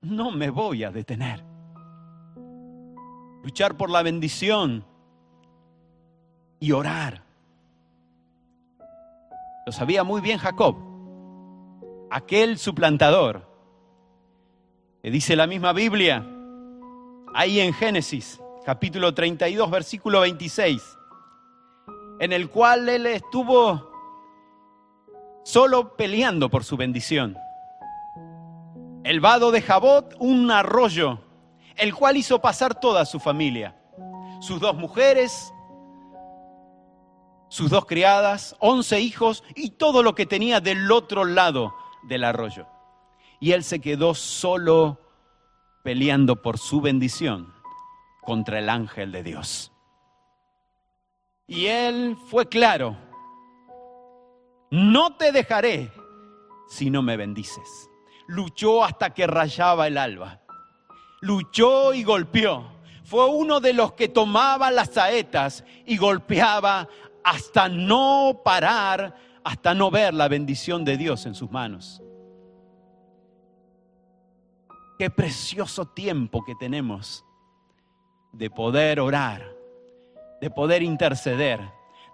No 0.00 0.32
me 0.32 0.50
voy 0.50 0.82
a 0.84 0.90
detener 0.90 1.54
luchar 3.44 3.76
por 3.76 3.90
la 3.90 4.02
bendición, 4.02 4.86
y 6.60 6.72
orar. 6.72 7.22
Lo 9.66 9.72
sabía 9.72 10.04
muy 10.04 10.20
bien 10.20 10.38
Jacob, 10.38 10.76
aquel 12.10 12.58
suplantador. 12.58 13.48
Le 15.02 15.10
dice 15.10 15.36
la 15.36 15.46
misma 15.46 15.72
Biblia, 15.72 16.26
ahí 17.34 17.60
en 17.60 17.72
Génesis, 17.72 18.40
capítulo 18.64 19.14
32, 19.14 19.70
versículo 19.70 20.20
26, 20.20 20.82
en 22.20 22.32
el 22.32 22.50
cual 22.50 22.88
él 22.88 23.06
estuvo 23.06 23.90
solo 25.44 25.96
peleando 25.96 26.50
por 26.50 26.64
su 26.64 26.76
bendición. 26.76 27.36
El 29.04 29.20
vado 29.20 29.50
de 29.50 29.62
Jabot, 29.62 30.14
un 30.18 30.50
arroyo, 30.50 31.20
el 31.76 31.94
cual 31.94 32.16
hizo 32.16 32.40
pasar 32.40 32.78
toda 32.78 33.04
su 33.04 33.18
familia, 33.20 33.76
sus 34.40 34.60
dos 34.60 34.74
mujeres, 34.76 35.53
sus 37.54 37.70
dos 37.70 37.86
criadas, 37.86 38.56
once 38.58 38.98
hijos 39.00 39.44
y 39.54 39.70
todo 39.70 40.02
lo 40.02 40.16
que 40.16 40.26
tenía 40.26 40.58
del 40.58 40.90
otro 40.90 41.24
lado 41.24 41.72
del 42.02 42.24
arroyo. 42.24 42.66
Y 43.38 43.52
él 43.52 43.62
se 43.62 43.80
quedó 43.80 44.12
solo 44.16 44.98
peleando 45.84 46.42
por 46.42 46.58
su 46.58 46.80
bendición 46.80 47.54
contra 48.22 48.58
el 48.58 48.68
ángel 48.68 49.12
de 49.12 49.22
Dios. 49.22 49.70
Y 51.46 51.66
él 51.66 52.16
fue 52.28 52.48
claro, 52.48 52.96
no 54.72 55.14
te 55.14 55.30
dejaré 55.30 55.92
si 56.66 56.90
no 56.90 57.02
me 57.02 57.16
bendices. 57.16 57.88
Luchó 58.26 58.82
hasta 58.82 59.10
que 59.10 59.28
rayaba 59.28 59.86
el 59.86 59.98
alba. 59.98 60.40
Luchó 61.20 61.94
y 61.94 62.02
golpeó. 62.02 62.74
Fue 63.04 63.28
uno 63.28 63.60
de 63.60 63.74
los 63.74 63.92
que 63.92 64.08
tomaba 64.08 64.70
las 64.70 64.94
saetas 64.94 65.62
y 65.84 65.98
golpeaba 65.98 66.88
hasta 67.24 67.68
no 67.68 68.42
parar, 68.44 69.16
hasta 69.42 69.74
no 69.74 69.90
ver 69.90 70.14
la 70.14 70.28
bendición 70.28 70.84
de 70.84 70.96
Dios 70.96 71.26
en 71.26 71.34
sus 71.34 71.50
manos. 71.50 72.02
Qué 74.98 75.10
precioso 75.10 75.86
tiempo 75.86 76.44
que 76.44 76.54
tenemos 76.54 77.24
de 78.32 78.50
poder 78.50 79.00
orar, 79.00 79.42
de 80.40 80.50
poder 80.50 80.82
interceder, 80.82 81.60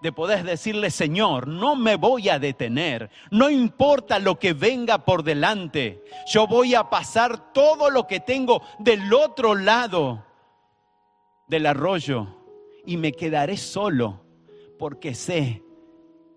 de 0.01 0.11
poder 0.11 0.43
decirle, 0.43 0.89
Señor, 0.89 1.47
no 1.47 1.75
me 1.75 1.95
voy 1.95 2.29
a 2.29 2.39
detener, 2.39 3.11
no 3.29 3.49
importa 3.49 4.17
lo 4.17 4.39
que 4.39 4.53
venga 4.53 5.05
por 5.05 5.23
delante, 5.23 6.03
yo 6.27 6.47
voy 6.47 6.73
a 6.73 6.89
pasar 6.89 7.53
todo 7.53 7.91
lo 7.91 8.07
que 8.07 8.19
tengo 8.19 8.63
del 8.79 9.13
otro 9.13 9.53
lado 9.53 10.25
del 11.47 11.67
arroyo 11.67 12.27
y 12.85 12.97
me 12.97 13.11
quedaré 13.11 13.57
solo, 13.57 14.25
porque 14.81 15.13
sé 15.13 15.61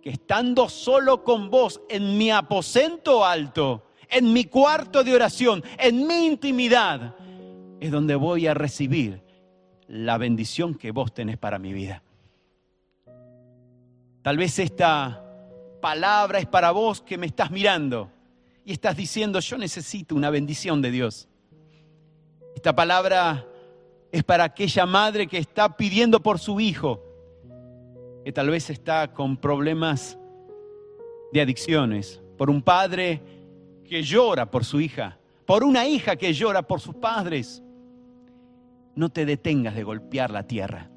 que 0.02 0.10
estando 0.10 0.68
solo 0.68 1.24
con 1.24 1.48
vos 1.48 1.80
en 1.88 2.18
mi 2.18 2.30
aposento 2.30 3.24
alto, 3.24 3.86
en 4.06 4.34
mi 4.34 4.44
cuarto 4.44 5.02
de 5.02 5.14
oración, 5.14 5.64
en 5.78 6.06
mi 6.06 6.26
intimidad, 6.26 7.16
es 7.80 7.90
donde 7.90 8.14
voy 8.14 8.46
a 8.46 8.52
recibir 8.52 9.22
la 9.88 10.18
bendición 10.18 10.74
que 10.74 10.90
vos 10.90 11.14
tenés 11.14 11.38
para 11.38 11.58
mi 11.58 11.72
vida. 11.72 12.02
Tal 14.20 14.36
vez 14.36 14.58
esta 14.58 15.24
palabra 15.80 16.38
es 16.38 16.46
para 16.46 16.70
vos 16.70 17.00
que 17.00 17.16
me 17.16 17.24
estás 17.24 17.50
mirando 17.50 18.10
y 18.62 18.72
estás 18.72 18.94
diciendo, 18.94 19.40
yo 19.40 19.56
necesito 19.56 20.14
una 20.14 20.28
bendición 20.28 20.82
de 20.82 20.90
Dios. 20.90 21.30
Esta 22.54 22.76
palabra 22.76 23.46
es 24.12 24.22
para 24.22 24.44
aquella 24.44 24.84
madre 24.84 25.28
que 25.28 25.38
está 25.38 25.78
pidiendo 25.78 26.22
por 26.22 26.38
su 26.38 26.60
hijo, 26.60 27.03
que 28.24 28.32
tal 28.32 28.48
vez 28.48 28.70
está 28.70 29.12
con 29.12 29.37
problemas 29.37 30.18
de 31.32 31.42
adicciones, 31.42 32.22
por 32.38 32.48
un 32.48 32.62
padre 32.62 33.20
que 33.84 34.02
llora 34.02 34.50
por 34.50 34.64
su 34.64 34.80
hija, 34.80 35.18
por 35.44 35.62
una 35.62 35.87
hija 35.87 36.16
que 36.16 36.32
llora 36.32 36.62
por 36.62 36.80
sus 36.80 36.94
padres. 36.94 37.62
No 38.94 39.10
te 39.10 39.26
detengas 39.26 39.74
de 39.74 39.82
golpear 39.82 40.30
la 40.30 40.46
tierra. 40.46 40.90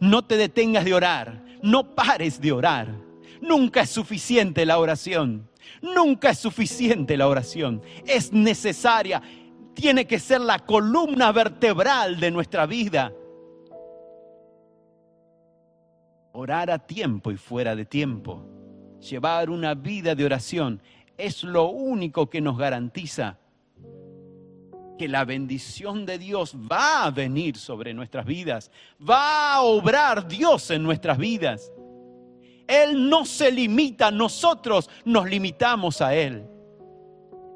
No 0.00 0.26
te 0.26 0.36
detengas 0.36 0.84
de 0.84 0.92
orar. 0.92 1.44
No 1.62 1.94
pares 1.94 2.40
de 2.40 2.52
orar. 2.52 2.88
Nunca 3.40 3.82
es 3.82 3.90
suficiente 3.90 4.66
la 4.66 4.78
oración. 4.78 5.48
Nunca 5.80 6.30
es 6.30 6.38
suficiente 6.38 7.16
la 7.16 7.28
oración. 7.28 7.80
Es 8.04 8.32
necesaria. 8.32 9.22
Tiene 9.72 10.06
que 10.06 10.18
ser 10.18 10.42
la 10.42 10.58
columna 10.58 11.32
vertebral 11.32 12.20
de 12.20 12.30
nuestra 12.30 12.66
vida. 12.66 13.12
Orar 16.38 16.70
a 16.70 16.78
tiempo 16.78 17.30
y 17.30 17.38
fuera 17.38 17.74
de 17.74 17.86
tiempo. 17.86 18.44
Llevar 19.00 19.48
una 19.48 19.72
vida 19.72 20.14
de 20.14 20.22
oración 20.22 20.82
es 21.16 21.42
lo 21.42 21.68
único 21.68 22.28
que 22.28 22.42
nos 22.42 22.58
garantiza 22.58 23.38
que 24.98 25.08
la 25.08 25.24
bendición 25.24 26.04
de 26.04 26.18
Dios 26.18 26.54
va 26.54 27.04
a 27.04 27.10
venir 27.10 27.56
sobre 27.56 27.94
nuestras 27.94 28.26
vidas, 28.26 28.70
va 29.00 29.54
a 29.54 29.62
obrar 29.62 30.28
Dios 30.28 30.70
en 30.70 30.82
nuestras 30.82 31.16
vidas. 31.16 31.72
Él 32.66 33.08
no 33.08 33.24
se 33.24 33.50
limita, 33.50 34.10
nosotros 34.10 34.90
nos 35.06 35.30
limitamos 35.30 36.02
a 36.02 36.14
Él. 36.14 36.46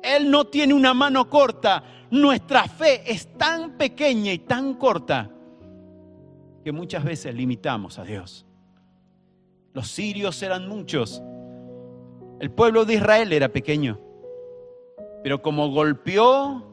Él 0.02 0.30
no 0.30 0.46
tiene 0.46 0.72
una 0.72 0.94
mano 0.94 1.28
corta, 1.28 1.84
nuestra 2.10 2.64
fe 2.64 3.02
es 3.04 3.36
tan 3.36 3.76
pequeña 3.76 4.32
y 4.32 4.38
tan 4.38 4.72
corta 4.72 5.30
que 6.64 6.72
muchas 6.72 7.04
veces 7.04 7.34
limitamos 7.34 7.98
a 7.98 8.04
Dios. 8.04 8.46
Los 9.72 9.88
sirios 9.88 10.42
eran 10.42 10.68
muchos, 10.68 11.22
el 12.40 12.50
pueblo 12.50 12.84
de 12.84 12.94
Israel 12.94 13.32
era 13.32 13.50
pequeño, 13.50 14.00
pero 15.22 15.42
como 15.42 15.70
golpeó 15.70 16.66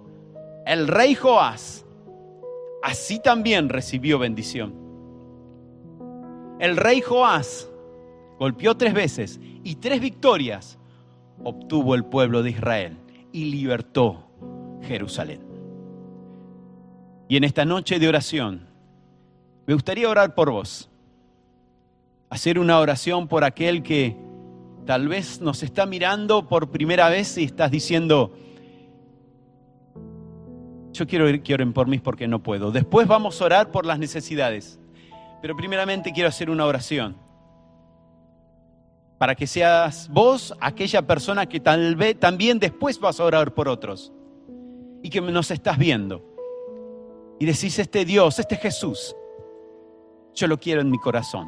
el 0.66 0.88
rey 0.88 1.14
Joás, 1.14 1.86
así 2.82 3.20
también 3.20 3.70
recibió 3.70 4.18
bendición. 4.18 4.74
El 6.60 6.78
rey 6.78 7.02
Joás 7.02 7.70
golpeó 8.40 8.76
tres 8.76 8.94
veces 8.94 9.40
y 9.64 9.76
tres 9.76 10.02
victorias 10.02 10.80
obtuvo 11.44 11.96
el 11.96 12.06
pueblo 12.06 12.44
de 12.44 12.52
Israel 12.52 12.98
y 13.32 13.46
libertó 13.46 14.28
Jerusalén. 14.82 15.42
Y 17.28 17.38
en 17.38 17.44
esta 17.44 17.66
noche 17.66 18.00
de 18.00 18.08
oración, 18.08 18.68
me 19.66 19.74
gustaría 19.74 20.10
orar 20.10 20.34
por 20.34 20.50
vos, 20.50 20.90
hacer 22.30 22.60
una 22.60 22.80
oración 22.80 23.28
por 23.28 23.44
aquel 23.44 23.84
que 23.84 24.16
Tal 24.88 25.10
vez 25.10 25.42
nos 25.42 25.64
está 25.64 25.86
mirando 25.86 26.48
por 26.48 26.72
primera 26.72 27.10
vez 27.10 27.38
y 27.38 27.44
estás 27.44 27.70
diciendo, 27.70 28.32
yo 30.94 31.06
quiero 31.06 31.26
que 31.44 31.54
oren 31.54 31.74
por 31.74 31.88
mí 31.88 32.00
porque 32.00 32.26
no 32.26 32.42
puedo. 32.42 32.72
Después 32.72 33.06
vamos 33.06 33.42
a 33.42 33.46
orar 33.46 33.70
por 33.70 33.86
las 33.86 34.00
necesidades. 34.00 34.80
Pero 35.42 35.58
primeramente 35.58 36.14
quiero 36.14 36.30
hacer 36.30 36.50
una 36.50 36.66
oración. 36.66 37.18
Para 39.18 39.36
que 39.36 39.46
seas 39.46 40.08
vos 40.08 40.56
aquella 40.62 41.02
persona 41.06 41.48
que 41.48 41.60
tal 41.60 41.98
vez 41.98 42.18
también 42.18 42.58
después 42.58 42.98
vas 42.98 43.20
a 43.20 43.26
orar 43.26 43.54
por 43.54 43.68
otros. 43.68 44.14
Y 45.04 45.10
que 45.10 45.20
nos 45.20 45.52
estás 45.52 45.78
viendo. 45.78 46.24
Y 47.42 47.46
decís, 47.46 47.78
este 47.78 48.06
Dios, 48.06 48.40
este 48.40 48.56
Jesús, 48.56 49.14
yo 50.34 50.48
lo 50.48 50.58
quiero 50.58 50.80
en 50.80 50.90
mi 50.90 50.98
corazón. 50.98 51.46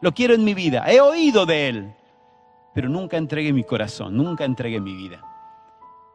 Lo 0.00 0.12
quiero 0.12 0.34
en 0.34 0.44
mi 0.44 0.54
vida. 0.54 0.84
He 0.90 1.00
oído 1.00 1.46
de 1.46 1.68
Él 1.68 1.94
pero 2.74 2.88
nunca 2.88 3.16
entregué 3.16 3.52
mi 3.52 3.62
corazón, 3.62 4.16
nunca 4.16 4.44
entregué 4.44 4.80
mi 4.80 4.94
vida. 4.94 5.22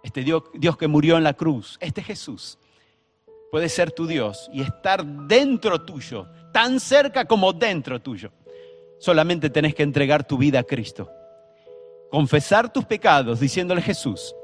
Este 0.04 0.24
Dios, 0.24 0.44
Dios 0.54 0.78
que 0.78 0.88
murió 0.88 1.18
en 1.18 1.24
la 1.24 1.34
cruz, 1.34 1.78
este 1.80 2.04
Jesús, 2.04 2.60
puede 3.50 3.70
ser 3.70 3.92
tu 3.92 4.06
Dios 4.06 4.50
y 4.54 4.62
estar 4.62 5.06
dentro 5.06 5.82
tuyo, 5.86 6.28
tan 6.52 6.80
cerca 6.82 7.26
como 7.26 7.54
dentro 7.54 8.02
tuyo. 8.02 8.32
Solamente 9.00 9.50
tenés 9.50 9.74
que 9.74 9.84
entregar 9.84 10.28
tu 10.28 10.38
vida 10.38 10.60
a 10.60 10.64
Cristo. 10.64 11.10
Confesar 12.12 12.72
tus 12.74 12.84
pecados 12.84 13.40
diciéndole 13.40 13.82
Jesús, 13.82 14.36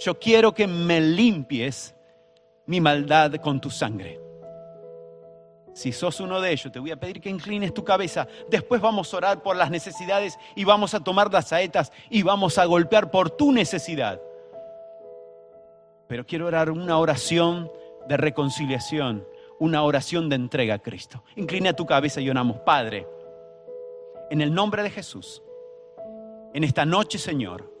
yo 0.00 0.18
quiero 0.18 0.52
que 0.52 0.66
me 0.66 1.00
limpies 1.00 1.94
mi 2.66 2.80
maldad 2.80 3.36
con 3.36 3.58
tu 3.58 3.70
sangre. 3.70 4.20
Si 5.78 5.92
sos 5.92 6.18
uno 6.18 6.40
de 6.40 6.50
ellos, 6.50 6.72
te 6.72 6.80
voy 6.80 6.90
a 6.90 6.96
pedir 6.96 7.20
que 7.20 7.30
inclines 7.30 7.72
tu 7.72 7.84
cabeza. 7.84 8.26
Después 8.50 8.80
vamos 8.80 9.14
a 9.14 9.16
orar 9.16 9.42
por 9.44 9.54
las 9.54 9.70
necesidades 9.70 10.36
y 10.56 10.64
vamos 10.64 10.92
a 10.92 10.98
tomar 10.98 11.32
las 11.32 11.50
saetas 11.50 11.92
y 12.10 12.24
vamos 12.24 12.58
a 12.58 12.64
golpear 12.64 13.12
por 13.12 13.30
tu 13.30 13.52
necesidad. 13.52 14.20
Pero 16.08 16.26
quiero 16.26 16.46
orar 16.46 16.72
una 16.72 16.98
oración 16.98 17.70
de 18.08 18.16
reconciliación, 18.16 19.24
una 19.60 19.84
oración 19.84 20.28
de 20.28 20.34
entrega 20.34 20.74
a 20.74 20.78
Cristo. 20.80 21.22
Inclina 21.36 21.72
tu 21.72 21.86
cabeza 21.86 22.20
y 22.20 22.28
oramos, 22.28 22.58
Padre, 22.66 23.06
en 24.30 24.40
el 24.40 24.52
nombre 24.52 24.82
de 24.82 24.90
Jesús, 24.90 25.44
en 26.54 26.64
esta 26.64 26.84
noche, 26.86 27.18
Señor, 27.18 27.72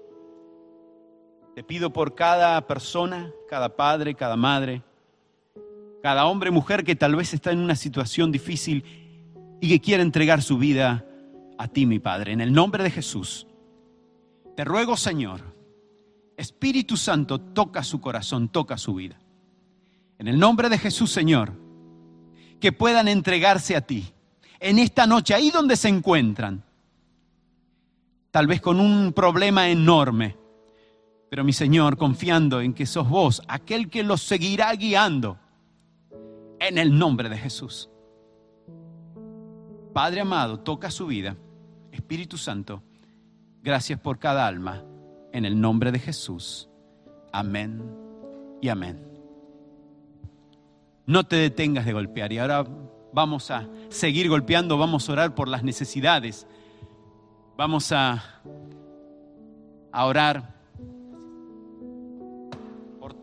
te 1.56 1.64
pido 1.64 1.92
por 1.92 2.14
cada 2.14 2.64
persona, 2.64 3.32
cada 3.48 3.74
padre, 3.74 4.14
cada 4.14 4.36
madre, 4.36 4.82
cada 6.08 6.24
hombre, 6.24 6.50
mujer 6.50 6.84
que 6.84 6.96
tal 6.96 7.16
vez 7.16 7.34
está 7.34 7.52
en 7.52 7.58
una 7.58 7.76
situación 7.76 8.32
difícil 8.32 8.82
y 9.60 9.68
que 9.68 9.78
quiere 9.78 10.02
entregar 10.02 10.40
su 10.40 10.56
vida 10.56 11.04
a 11.58 11.68
ti, 11.68 11.84
mi 11.84 11.98
Padre. 11.98 12.32
En 12.32 12.40
el 12.40 12.50
nombre 12.50 12.82
de 12.82 12.90
Jesús, 12.90 13.46
te 14.56 14.64
ruego, 14.64 14.96
Señor, 14.96 15.42
Espíritu 16.34 16.96
Santo, 16.96 17.38
toca 17.38 17.84
su 17.84 18.00
corazón, 18.00 18.48
toca 18.48 18.78
su 18.78 18.94
vida. 18.94 19.18
En 20.18 20.28
el 20.28 20.38
nombre 20.38 20.70
de 20.70 20.78
Jesús, 20.78 21.10
Señor, 21.10 21.52
que 22.58 22.72
puedan 22.72 23.06
entregarse 23.06 23.76
a 23.76 23.82
ti 23.82 24.10
en 24.60 24.78
esta 24.78 25.06
noche, 25.06 25.34
ahí 25.34 25.50
donde 25.50 25.76
se 25.76 25.88
encuentran, 25.88 26.64
tal 28.30 28.46
vez 28.46 28.62
con 28.62 28.80
un 28.80 29.12
problema 29.12 29.68
enorme, 29.68 30.38
pero 31.28 31.44
mi 31.44 31.52
Señor, 31.52 31.98
confiando 31.98 32.62
en 32.62 32.72
que 32.72 32.86
sos 32.86 33.10
vos, 33.10 33.42
aquel 33.46 33.90
que 33.90 34.02
los 34.02 34.22
seguirá 34.22 34.72
guiando, 34.72 35.38
en 36.60 36.78
el 36.78 36.98
nombre 36.98 37.28
de 37.28 37.38
Jesús. 37.38 37.90
Padre 39.92 40.20
amado, 40.20 40.60
toca 40.60 40.90
su 40.90 41.06
vida. 41.06 41.36
Espíritu 41.92 42.36
Santo, 42.38 42.82
gracias 43.62 43.98
por 44.00 44.18
cada 44.18 44.46
alma. 44.46 44.84
En 45.32 45.44
el 45.44 45.60
nombre 45.60 45.92
de 45.92 45.98
Jesús. 45.98 46.68
Amén 47.32 47.82
y 48.60 48.68
amén. 48.68 49.04
No 51.06 51.24
te 51.24 51.36
detengas 51.36 51.84
de 51.84 51.92
golpear. 51.92 52.32
Y 52.32 52.38
ahora 52.38 52.66
vamos 53.12 53.50
a 53.50 53.68
seguir 53.88 54.28
golpeando, 54.28 54.78
vamos 54.78 55.08
a 55.08 55.12
orar 55.12 55.34
por 55.34 55.48
las 55.48 55.62
necesidades. 55.62 56.46
Vamos 57.56 57.92
a, 57.92 58.42
a 59.92 60.04
orar 60.04 60.57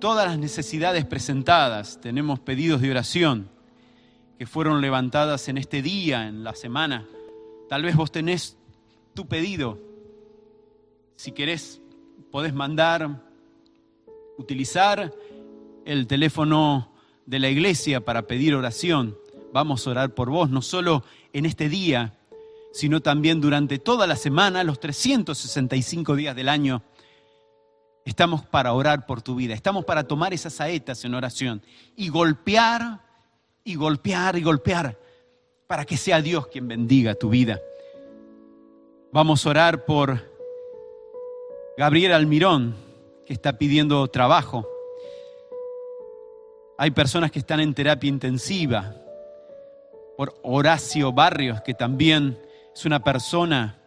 todas 0.05 0.27
las 0.27 0.37
necesidades 0.37 1.03
presentadas. 1.03 1.99
Tenemos 1.99 2.39
pedidos 2.39 2.79
de 2.79 2.91
oración 2.91 3.49
que 4.37 4.45
fueron 4.45 4.79
levantadas 4.79 5.49
en 5.49 5.57
este 5.57 5.81
día, 5.81 6.27
en 6.27 6.43
la 6.43 6.53
semana. 6.53 7.07
Tal 7.69 7.81
vez 7.81 7.95
vos 7.95 8.11
tenés 8.11 8.55
tu 9.15 9.25
pedido. 9.25 9.79
Si 11.15 11.31
querés, 11.31 11.81
podés 12.29 12.53
mandar, 12.53 13.23
utilizar 14.37 15.11
el 15.85 16.05
teléfono 16.05 16.93
de 17.25 17.39
la 17.39 17.49
iglesia 17.49 18.05
para 18.05 18.27
pedir 18.27 18.53
oración. 18.53 19.17
Vamos 19.53 19.87
a 19.87 19.89
orar 19.89 20.13
por 20.13 20.29
vos, 20.29 20.51
no 20.51 20.61
solo 20.61 21.03
en 21.33 21.47
este 21.47 21.67
día, 21.67 22.13
sino 22.73 23.01
también 23.01 23.41
durante 23.41 23.79
toda 23.79 24.05
la 24.05 24.17
semana, 24.17 24.63
los 24.63 24.79
365 24.79 26.15
días 26.15 26.35
del 26.35 26.49
año. 26.49 26.83
Estamos 28.05 28.45
para 28.45 28.71
orar 28.71 29.07
por 29.07 29.23
tu 29.23 29.33
vida, 29.33 29.55
estamos 29.55 29.83
para 29.83 30.03
tomar 30.03 30.31
esas 30.31 30.53
saetas 30.53 31.03
en 31.03 31.15
oración 31.15 31.63
y 31.95 32.09
golpear 32.09 33.01
y 33.63 33.73
golpear 33.73 34.37
y 34.37 34.43
golpear 34.43 34.95
para 35.65 35.85
que 35.85 35.97
sea 35.97 36.21
Dios 36.21 36.45
quien 36.45 36.67
bendiga 36.67 37.15
tu 37.15 37.29
vida. 37.29 37.59
Vamos 39.11 39.43
a 39.43 39.49
orar 39.49 39.85
por 39.85 40.31
Gabriel 41.77 42.13
Almirón, 42.13 42.75
que 43.25 43.33
está 43.33 43.57
pidiendo 43.57 44.07
trabajo. 44.07 44.69
Hay 46.77 46.91
personas 46.91 47.31
que 47.31 47.39
están 47.39 47.59
en 47.59 47.73
terapia 47.73 48.07
intensiva. 48.07 48.95
Por 50.15 50.37
Horacio 50.43 51.11
Barrios, 51.11 51.59
que 51.61 51.73
también 51.73 52.39
es 52.73 52.85
una 52.85 53.03
persona 53.03 53.79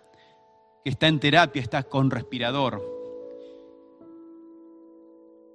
que 0.82 0.90
está 0.90 1.06
en 1.06 1.20
terapia, 1.20 1.62
está 1.62 1.84
con 1.84 2.10
respirador. 2.10 2.97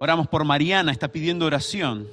Oramos 0.03 0.27
por 0.27 0.43
Mariana, 0.43 0.91
está 0.91 1.07
pidiendo 1.07 1.45
oración. 1.45 2.09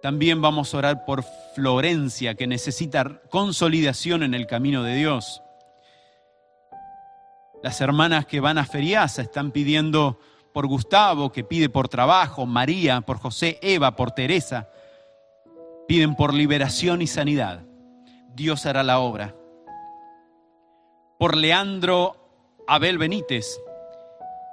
También 0.00 0.40
vamos 0.40 0.72
a 0.72 0.78
orar 0.78 1.04
por 1.04 1.24
Florencia, 1.56 2.36
que 2.36 2.46
necesita 2.46 3.20
consolidación 3.28 4.22
en 4.22 4.34
el 4.34 4.46
camino 4.46 4.84
de 4.84 4.94
Dios. 4.94 5.42
Las 7.60 7.80
hermanas 7.80 8.26
que 8.26 8.38
van 8.38 8.58
a 8.58 8.64
Feriasa 8.64 9.22
están 9.22 9.50
pidiendo 9.50 10.20
por 10.52 10.68
Gustavo, 10.68 11.32
que 11.32 11.42
pide 11.42 11.68
por 11.68 11.88
trabajo, 11.88 12.46
María, 12.46 13.00
por 13.00 13.18
José, 13.18 13.58
Eva, 13.60 13.96
por 13.96 14.12
Teresa. 14.12 14.68
Piden 15.88 16.14
por 16.14 16.32
liberación 16.32 17.02
y 17.02 17.08
sanidad. 17.08 17.64
Dios 18.32 18.64
hará 18.64 18.84
la 18.84 19.00
obra. 19.00 19.34
Por 21.18 21.36
Leandro 21.36 22.14
Abel 22.68 22.96
Benítez. 22.96 23.58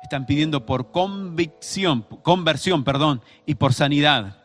Están 0.03 0.25
pidiendo 0.25 0.65
por 0.65 0.91
convicción, 0.91 2.05
conversión, 2.23 2.83
perdón, 2.83 3.21
y 3.45 3.55
por 3.55 3.73
sanidad. 3.73 4.43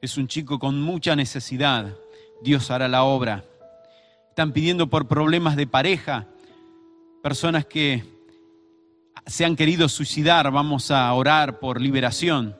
Es 0.00 0.16
un 0.16 0.28
chico 0.28 0.58
con 0.58 0.80
mucha 0.80 1.14
necesidad. 1.16 1.94
Dios 2.42 2.70
hará 2.70 2.88
la 2.88 3.04
obra. 3.04 3.44
Están 4.30 4.52
pidiendo 4.52 4.88
por 4.88 5.08
problemas 5.08 5.56
de 5.56 5.66
pareja 5.66 6.26
personas 7.22 7.66
que 7.66 8.04
se 9.26 9.44
han 9.44 9.56
querido 9.56 9.88
suicidar, 9.88 10.50
vamos 10.50 10.90
a 10.90 11.12
orar 11.12 11.58
por 11.58 11.80
liberación, 11.80 12.56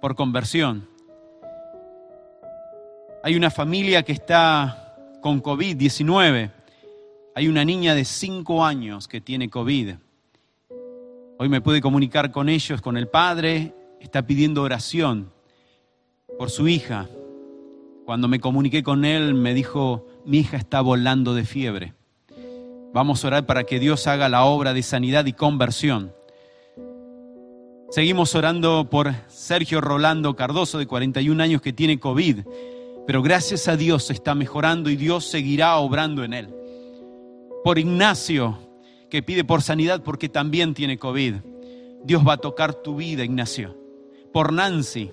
por 0.00 0.14
conversión. 0.14 0.88
Hay 3.22 3.34
una 3.34 3.50
familia 3.50 4.02
que 4.02 4.12
está 4.12 4.94
con 5.20 5.42
COVID-19. 5.42 6.52
Hay 7.34 7.48
una 7.48 7.64
niña 7.64 7.94
de 7.94 8.04
5 8.04 8.64
años 8.64 9.08
que 9.08 9.20
tiene 9.20 9.50
COVID. 9.50 9.96
Hoy 11.38 11.50
me 11.50 11.60
pude 11.60 11.82
comunicar 11.82 12.32
con 12.32 12.48
ellos, 12.48 12.80
con 12.80 12.96
el 12.96 13.08
padre, 13.08 13.74
está 14.00 14.26
pidiendo 14.26 14.62
oración 14.62 15.30
por 16.38 16.48
su 16.48 16.66
hija. 16.66 17.08
Cuando 18.06 18.26
me 18.26 18.40
comuniqué 18.40 18.82
con 18.82 19.04
él, 19.04 19.34
me 19.34 19.52
dijo, 19.52 20.06
mi 20.24 20.38
hija 20.38 20.56
está 20.56 20.80
volando 20.80 21.34
de 21.34 21.44
fiebre. 21.44 21.92
Vamos 22.94 23.22
a 23.22 23.26
orar 23.26 23.44
para 23.44 23.64
que 23.64 23.78
Dios 23.78 24.06
haga 24.06 24.30
la 24.30 24.46
obra 24.46 24.72
de 24.72 24.82
sanidad 24.82 25.26
y 25.26 25.34
conversión. 25.34 26.14
Seguimos 27.90 28.34
orando 28.34 28.88
por 28.88 29.12
Sergio 29.28 29.82
Rolando 29.82 30.36
Cardoso, 30.36 30.78
de 30.78 30.86
41 30.86 31.42
años, 31.42 31.60
que 31.60 31.74
tiene 31.74 32.00
COVID, 32.00 32.46
pero 33.06 33.22
gracias 33.22 33.68
a 33.68 33.76
Dios 33.76 34.10
está 34.10 34.34
mejorando 34.34 34.88
y 34.88 34.96
Dios 34.96 35.26
seguirá 35.26 35.76
obrando 35.76 36.24
en 36.24 36.32
él. 36.32 36.54
Por 37.62 37.78
Ignacio, 37.78 38.65
que 39.10 39.22
pide 39.22 39.44
por 39.44 39.62
sanidad 39.62 40.02
porque 40.02 40.28
también 40.28 40.74
tiene 40.74 40.98
COVID. 40.98 41.34
Dios 42.04 42.26
va 42.26 42.34
a 42.34 42.38
tocar 42.38 42.74
tu 42.74 42.96
vida, 42.96 43.24
Ignacio. 43.24 43.76
Por 44.32 44.52
Nancy, 44.52 45.10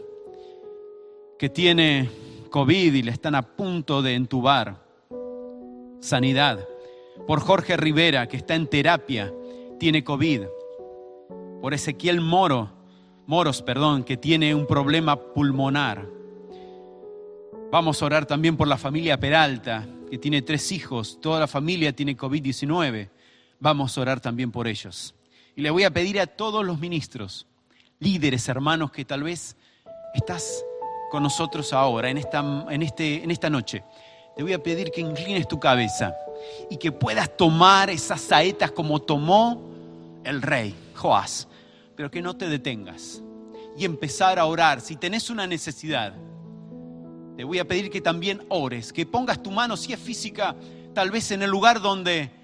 que 1.39 1.49
tiene 1.49 2.09
COVID 2.49 2.93
y 2.93 3.03
le 3.03 3.11
están 3.11 3.35
a 3.35 3.55
punto 3.55 4.01
de 4.01 4.15
entubar. 4.15 4.83
Sanidad 5.99 6.67
por 7.27 7.39
Jorge 7.39 7.77
Rivera, 7.77 8.27
que 8.27 8.37
está 8.37 8.55
en 8.55 8.67
terapia, 8.67 9.33
tiene 9.79 10.03
COVID, 10.03 10.41
por 11.61 11.73
Ezequiel 11.73 12.21
Moro, 12.21 12.71
Moros, 13.25 13.61
perdón, 13.61 14.03
que 14.03 14.17
tiene 14.17 14.53
un 14.53 14.67
problema 14.67 15.15
pulmonar. 15.15 16.09
Vamos 17.71 18.01
a 18.01 18.05
orar 18.05 18.25
también 18.25 18.57
por 18.57 18.67
la 18.67 18.77
familia 18.77 19.19
Peralta, 19.19 19.87
que 20.09 20.17
tiene 20.17 20.41
tres 20.41 20.71
hijos, 20.71 21.19
toda 21.21 21.39
la 21.39 21.47
familia 21.47 21.95
tiene 21.95 22.17
COVID-19. 22.17 23.09
Vamos 23.63 23.97
a 23.97 24.01
orar 24.01 24.19
también 24.19 24.51
por 24.51 24.67
ellos. 24.67 25.15
Y 25.55 25.61
le 25.61 25.69
voy 25.69 25.85
a 25.85 25.89
pedir 25.89 26.19
a 26.19 26.27
todos 26.27 26.65
los 26.65 26.81
ministros, 26.81 27.47
líderes, 27.97 28.49
hermanos, 28.49 28.91
que 28.91 29.05
tal 29.05 29.23
vez 29.23 29.55
estás 30.13 30.65
con 31.09 31.23
nosotros 31.23 31.71
ahora, 31.71 32.09
en 32.09 32.17
esta, 32.17 32.39
en 32.69 32.81
este, 32.81 33.23
en 33.23 33.31
esta 33.31 33.49
noche. 33.49 33.85
Te 34.35 34.43
voy 34.43 34.51
a 34.51 34.61
pedir 34.61 34.91
que 34.91 34.99
inclines 34.99 35.47
tu 35.47 35.61
cabeza 35.61 36.13
y 36.69 36.75
que 36.75 36.91
puedas 36.91 37.37
tomar 37.37 37.89
esas 37.89 38.19
saetas 38.19 38.69
como 38.71 39.01
tomó 39.01 39.61
el 40.25 40.41
rey 40.41 40.75
Joás, 40.95 41.47
pero 41.95 42.11
que 42.11 42.21
no 42.21 42.35
te 42.35 42.49
detengas 42.49 43.23
y 43.77 43.85
empezar 43.85 44.39
a 44.39 44.45
orar. 44.45 44.81
Si 44.81 44.97
tenés 44.97 45.29
una 45.29 45.47
necesidad, 45.47 46.13
te 47.37 47.45
voy 47.45 47.59
a 47.59 47.65
pedir 47.65 47.89
que 47.89 48.01
también 48.01 48.45
ores, 48.49 48.91
que 48.91 49.05
pongas 49.05 49.41
tu 49.41 49.51
mano, 49.51 49.77
si 49.77 49.93
es 49.93 49.99
física, 50.01 50.53
tal 50.93 51.11
vez 51.11 51.31
en 51.31 51.43
el 51.43 51.49
lugar 51.49 51.79
donde 51.79 52.42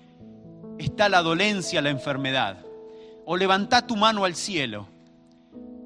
está 0.86 1.10
la 1.10 1.22
dolencia, 1.22 1.82
la 1.82 1.90
enfermedad, 1.90 2.66
o 3.26 3.38
levanta 3.38 3.86
tu 3.86 3.96
mano 3.96 4.26
al 4.26 4.36
cielo 4.36 4.88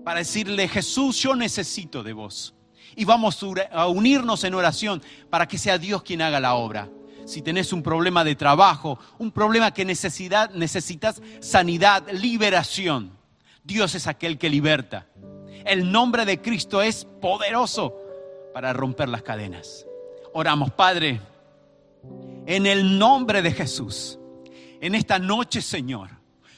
para 0.05 0.19
decirle, 0.19 0.67
Jesús, 0.67 1.17
yo 1.17 1.35
necesito 1.35 2.03
de 2.03 2.13
vos. 2.13 2.53
Y 2.95 3.05
vamos 3.05 3.43
a 3.71 3.87
unirnos 3.87 4.43
en 4.43 4.53
oración 4.53 5.01
para 5.29 5.47
que 5.47 5.57
sea 5.57 5.77
Dios 5.77 6.03
quien 6.03 6.21
haga 6.21 6.39
la 6.39 6.55
obra 6.55 6.89
si 7.25 7.41
tenés 7.41 7.73
un 7.73 7.83
problema 7.83 8.23
de 8.23 8.35
trabajo, 8.35 8.99
un 9.17 9.31
problema 9.31 9.73
que 9.73 9.85
necesitas 9.85 11.21
sanidad, 11.39 12.09
liberación. 12.11 13.11
Dios 13.63 13.95
es 13.95 14.07
aquel 14.07 14.37
que 14.37 14.49
liberta. 14.49 15.07
El 15.65 15.91
nombre 15.91 16.25
de 16.25 16.41
Cristo 16.41 16.81
es 16.81 17.05
poderoso 17.05 17.95
para 18.53 18.73
romper 18.73 19.09
las 19.09 19.23
cadenas. 19.23 19.85
Oramos, 20.33 20.71
Padre, 20.71 21.21
en 22.45 22.65
el 22.65 22.97
nombre 22.99 23.41
de 23.41 23.51
Jesús, 23.51 24.19
en 24.83 24.95
esta 24.95 25.17
noche, 25.17 25.61
Señor. 25.61 26.09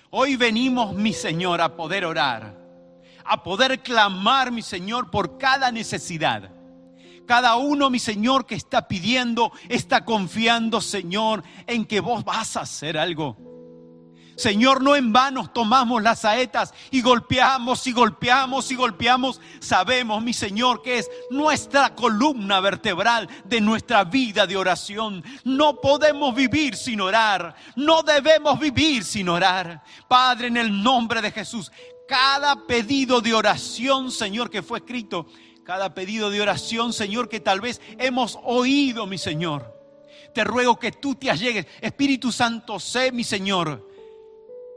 Hoy 0.10 0.36
venimos, 0.36 0.96
mi 0.96 1.14
Señor, 1.14 1.62
a 1.62 1.76
poder 1.76 2.06
orar, 2.06 2.58
a 3.24 3.44
poder 3.44 3.84
clamar, 3.84 4.52
mi 4.52 4.64
Señor, 4.64 5.12
por 5.12 5.38
cada 5.38 5.72
necesidad 5.72 6.50
Cada 7.28 7.56
uno, 7.56 7.92
mi 7.92 8.00
Señor, 8.00 8.48
que 8.48 8.56
está 8.56 8.88
pidiendo, 8.88 9.52
está 9.70 10.06
confiando, 10.06 10.82
Señor, 10.82 11.44
en 11.68 11.86
que 11.86 12.00
vos 12.00 12.24
vas 12.24 12.58
a 12.58 12.62
hacer 12.62 12.98
algo. 12.98 13.38
Señor, 14.36 14.84
no 14.84 14.96
en 14.98 15.14
vano 15.14 15.50
tomamos 15.50 16.04
las 16.04 16.22
saetas 16.22 16.74
y 16.92 17.02
golpeamos 17.02 17.88
y 17.88 17.94
golpeamos 17.94 18.70
y 18.70 18.76
golpeamos. 18.76 19.40
Sabemos, 19.60 20.22
mi 20.22 20.34
Señor, 20.34 20.82
que 20.82 21.00
es 21.00 21.10
nuestra 21.30 21.96
columna 21.96 22.60
vertebral 22.60 23.30
de 23.46 23.62
nuestra 23.62 24.04
vida 24.04 24.46
de 24.46 24.58
oración. 24.58 25.24
No 25.46 25.80
podemos 25.80 26.36
vivir 26.36 26.76
sin 26.76 27.00
orar. 27.00 27.56
No 27.78 28.04
debemos 28.04 28.60
vivir 28.60 29.06
sin 29.06 29.30
orar. 29.30 29.82
Padre, 30.08 30.48
en 30.48 30.58
el 30.58 30.84
nombre 30.84 31.22
de 31.22 31.32
Jesús, 31.32 31.72
cada 32.08 32.68
pedido 32.68 33.22
de 33.22 33.34
oración, 33.34 34.12
Señor, 34.12 34.50
que 34.50 34.62
fue 34.62 34.80
escrito, 34.80 35.28
cada 35.64 35.94
pedido 35.94 36.30
de 36.30 36.42
oración, 36.42 36.92
Señor, 36.92 37.30
que 37.30 37.40
tal 37.40 37.62
vez 37.62 37.82
hemos 37.98 38.38
oído, 38.44 39.08
mi 39.08 39.18
Señor. 39.18 39.74
Te 40.34 40.44
ruego 40.44 40.78
que 40.78 40.92
tú 40.92 41.16
te 41.16 41.32
allegues. 41.32 41.66
Espíritu 41.80 42.34
Santo, 42.34 42.80
sé, 42.80 43.14
mi 43.14 43.24
Señor, 43.24 43.95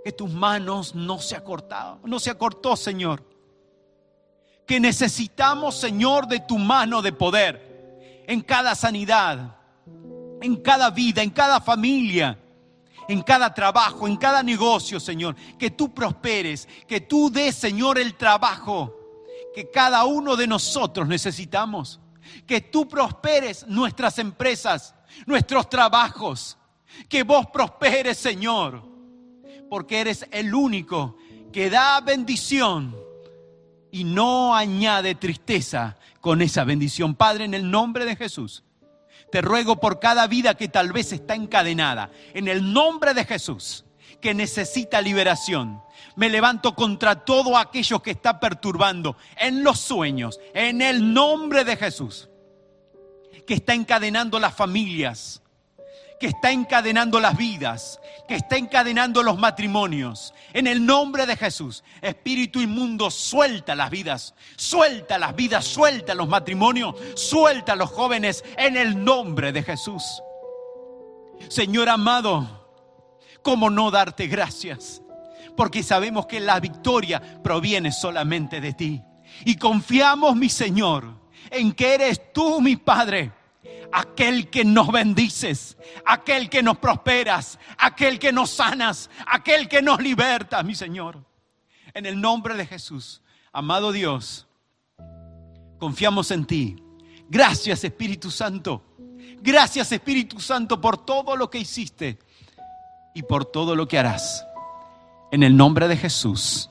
que 0.04 0.12
tus 0.12 0.30
manos 0.30 0.94
no 0.94 1.18
se 1.18 1.36
acortado, 1.36 2.00
no 2.04 2.18
se 2.18 2.30
acortó, 2.30 2.76
Señor. 2.76 3.24
Que 4.66 4.80
necesitamos, 4.80 5.76
Señor, 5.76 6.26
de 6.28 6.40
tu 6.40 6.58
mano 6.58 7.00
de 7.02 7.12
poder 7.12 8.24
en 8.26 8.42
cada 8.42 8.74
sanidad, 8.74 9.56
en 10.40 10.56
cada 10.56 10.90
vida, 10.90 11.22
en 11.22 11.30
cada 11.30 11.60
familia 11.60 12.38
en 13.08 13.22
cada 13.22 13.52
trabajo, 13.54 14.06
en 14.06 14.16
cada 14.16 14.42
negocio, 14.42 15.00
Señor. 15.00 15.34
Que 15.58 15.70
tú 15.70 15.92
prosperes, 15.92 16.68
que 16.86 17.00
tú 17.00 17.30
des, 17.30 17.56
Señor, 17.56 17.98
el 17.98 18.14
trabajo 18.14 18.94
que 19.54 19.70
cada 19.70 20.04
uno 20.04 20.36
de 20.36 20.46
nosotros 20.46 21.08
necesitamos. 21.08 22.00
Que 22.46 22.60
tú 22.60 22.86
prosperes 22.86 23.66
nuestras 23.66 24.18
empresas, 24.18 24.94
nuestros 25.26 25.68
trabajos. 25.70 26.58
Que 27.08 27.22
vos 27.22 27.46
prosperes, 27.46 28.18
Señor. 28.18 28.82
Porque 29.68 30.00
eres 30.00 30.26
el 30.30 30.54
único 30.54 31.16
que 31.52 31.70
da 31.70 32.00
bendición 32.00 32.96
y 33.90 34.04
no 34.04 34.54
añade 34.54 35.14
tristeza 35.14 35.96
con 36.20 36.42
esa 36.42 36.64
bendición. 36.64 37.14
Padre, 37.14 37.44
en 37.44 37.54
el 37.54 37.70
nombre 37.70 38.04
de 38.04 38.16
Jesús. 38.16 38.64
Te 39.30 39.42
ruego 39.42 39.78
por 39.78 40.00
cada 40.00 40.26
vida 40.26 40.54
que 40.54 40.68
tal 40.68 40.92
vez 40.92 41.12
está 41.12 41.34
encadenada. 41.34 42.10
En 42.32 42.48
el 42.48 42.72
nombre 42.72 43.12
de 43.12 43.24
Jesús, 43.24 43.84
que 44.20 44.34
necesita 44.34 45.00
liberación. 45.00 45.82
Me 46.16 46.30
levanto 46.30 46.74
contra 46.74 47.24
todo 47.24 47.56
aquello 47.56 48.02
que 48.02 48.10
está 48.10 48.40
perturbando 48.40 49.16
en 49.36 49.62
los 49.62 49.80
sueños. 49.80 50.40
En 50.54 50.80
el 50.80 51.12
nombre 51.12 51.64
de 51.64 51.76
Jesús. 51.76 52.28
Que 53.46 53.54
está 53.54 53.74
encadenando 53.74 54.38
las 54.38 54.54
familias 54.54 55.42
que 56.18 56.26
está 56.26 56.50
encadenando 56.50 57.20
las 57.20 57.36
vidas, 57.36 58.00
que 58.26 58.34
está 58.34 58.56
encadenando 58.56 59.22
los 59.22 59.38
matrimonios. 59.38 60.34
En 60.52 60.66
el 60.66 60.84
nombre 60.84 61.26
de 61.26 61.36
Jesús, 61.36 61.84
Espíritu 62.02 62.60
inmundo, 62.60 63.10
suelta 63.10 63.74
las 63.74 63.90
vidas, 63.90 64.34
suelta 64.56 65.18
las 65.18 65.34
vidas, 65.36 65.64
suelta 65.64 66.14
los 66.14 66.28
matrimonios, 66.28 66.94
suelta 67.14 67.76
los 67.76 67.90
jóvenes 67.90 68.44
en 68.56 68.76
el 68.76 69.04
nombre 69.04 69.52
de 69.52 69.62
Jesús. 69.62 70.02
Señor 71.48 71.88
amado, 71.88 72.68
¿cómo 73.42 73.70
no 73.70 73.90
darte 73.90 74.26
gracias? 74.26 75.00
Porque 75.56 75.82
sabemos 75.82 76.26
que 76.26 76.40
la 76.40 76.58
victoria 76.60 77.40
proviene 77.42 77.92
solamente 77.92 78.60
de 78.60 78.72
ti. 78.74 79.02
Y 79.44 79.56
confiamos, 79.56 80.34
mi 80.34 80.48
Señor, 80.48 81.14
en 81.50 81.72
que 81.72 81.94
eres 81.94 82.32
tú, 82.32 82.60
mi 82.60 82.76
Padre 82.76 83.32
aquel 83.92 84.48
que 84.50 84.64
nos 84.64 84.90
bendices, 84.90 85.76
aquel 86.04 86.48
que 86.48 86.62
nos 86.62 86.78
prosperas, 86.78 87.58
aquel 87.78 88.18
que 88.18 88.32
nos 88.32 88.50
sanas, 88.50 89.10
aquel 89.26 89.68
que 89.68 89.82
nos 89.82 90.00
liberta, 90.00 90.62
mi 90.62 90.74
Señor. 90.74 91.24
En 91.94 92.06
el 92.06 92.20
nombre 92.20 92.54
de 92.54 92.66
Jesús, 92.66 93.22
amado 93.52 93.92
Dios, 93.92 94.46
confiamos 95.78 96.30
en 96.30 96.44
ti. 96.44 96.76
Gracias 97.28 97.84
Espíritu 97.84 98.30
Santo. 98.30 98.82
Gracias 99.40 99.92
Espíritu 99.92 100.40
Santo 100.40 100.80
por 100.80 101.04
todo 101.04 101.36
lo 101.36 101.50
que 101.50 101.58
hiciste 101.58 102.18
y 103.14 103.22
por 103.22 103.44
todo 103.44 103.74
lo 103.74 103.88
que 103.88 103.98
harás. 103.98 104.44
En 105.30 105.42
el 105.42 105.56
nombre 105.56 105.88
de 105.88 105.96
Jesús. 105.96 106.70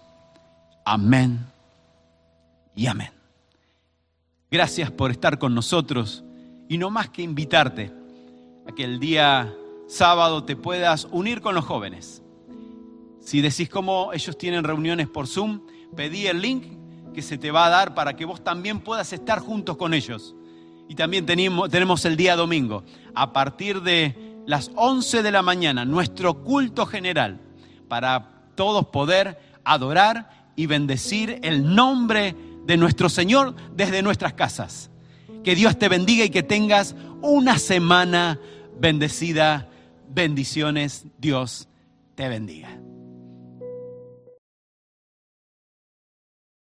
Amén 0.86 1.46
y 2.76 2.88
amén. 2.88 3.12
Gracias 4.50 4.90
por 4.92 5.12
estar 5.12 5.40
con 5.40 5.54
nosotros 5.54 6.24
y 6.70 6.78
no 6.78 6.90
más 6.90 7.10
que 7.10 7.22
invitarte 7.22 7.92
a 8.68 8.72
que 8.74 8.84
el 8.84 9.00
día 9.00 9.54
sábado 9.88 10.44
te 10.44 10.56
puedas 10.56 11.08
unir 11.12 11.42
con 11.42 11.56
los 11.56 11.66
jóvenes. 11.66 12.22
Si 13.20 13.42
decís 13.42 13.70
cómo 13.70 14.12
ellos 14.14 14.38
tienen 14.38 14.64
reuniones 14.64 15.08
por 15.08 15.28
Zoom, 15.28 15.62
pedí 15.96 16.28
el 16.28 16.42
link 16.42 16.66
que 17.14 17.22
se 17.22 17.38
te 17.38 17.52
va 17.52 17.66
a 17.66 17.70
dar 17.70 17.96
para 17.96 18.16
que 18.16 18.26
vos 18.26 18.44
también 18.44 18.80
puedas 18.80 19.12
estar 19.14 19.40
juntos 19.40 19.78
con 19.78 19.94
ellos. 19.94 20.36
Y 20.90 20.96
también 20.96 21.26
tenemos, 21.26 22.06
el 22.06 22.16
día 22.16 22.36
domingo, 22.36 22.84
a 23.14 23.34
partir 23.34 23.82
de 23.82 24.42
las 24.46 24.72
11 24.76 25.24
de 25.24 25.32
la 25.32 25.42
mañana, 25.42 25.84
nuestro 25.84 26.44
culto 26.44 26.86
general, 26.86 27.42
para 27.90 28.52
todos 28.56 28.88
poder 28.88 29.40
adorar 29.66 30.52
y 30.56 30.66
bendecir 30.66 31.40
el 31.44 31.76
nombre 31.76 32.36
de 32.66 32.78
nuestro 32.78 33.10
Señor 33.10 33.56
desde 33.76 34.02
nuestras 34.02 34.34
casas. 34.34 34.90
Que 35.48 35.56
Dios 35.56 35.80
te 35.80 35.88
bendiga 35.88 36.26
y 36.26 36.30
que 36.30 36.44
tengas 36.44 36.94
una 37.22 37.58
semana 37.58 38.38
bendecida. 38.82 39.70
Bendiciones. 40.14 41.06
Dios 41.20 41.70
te 42.16 42.28
bendiga. 42.28 42.77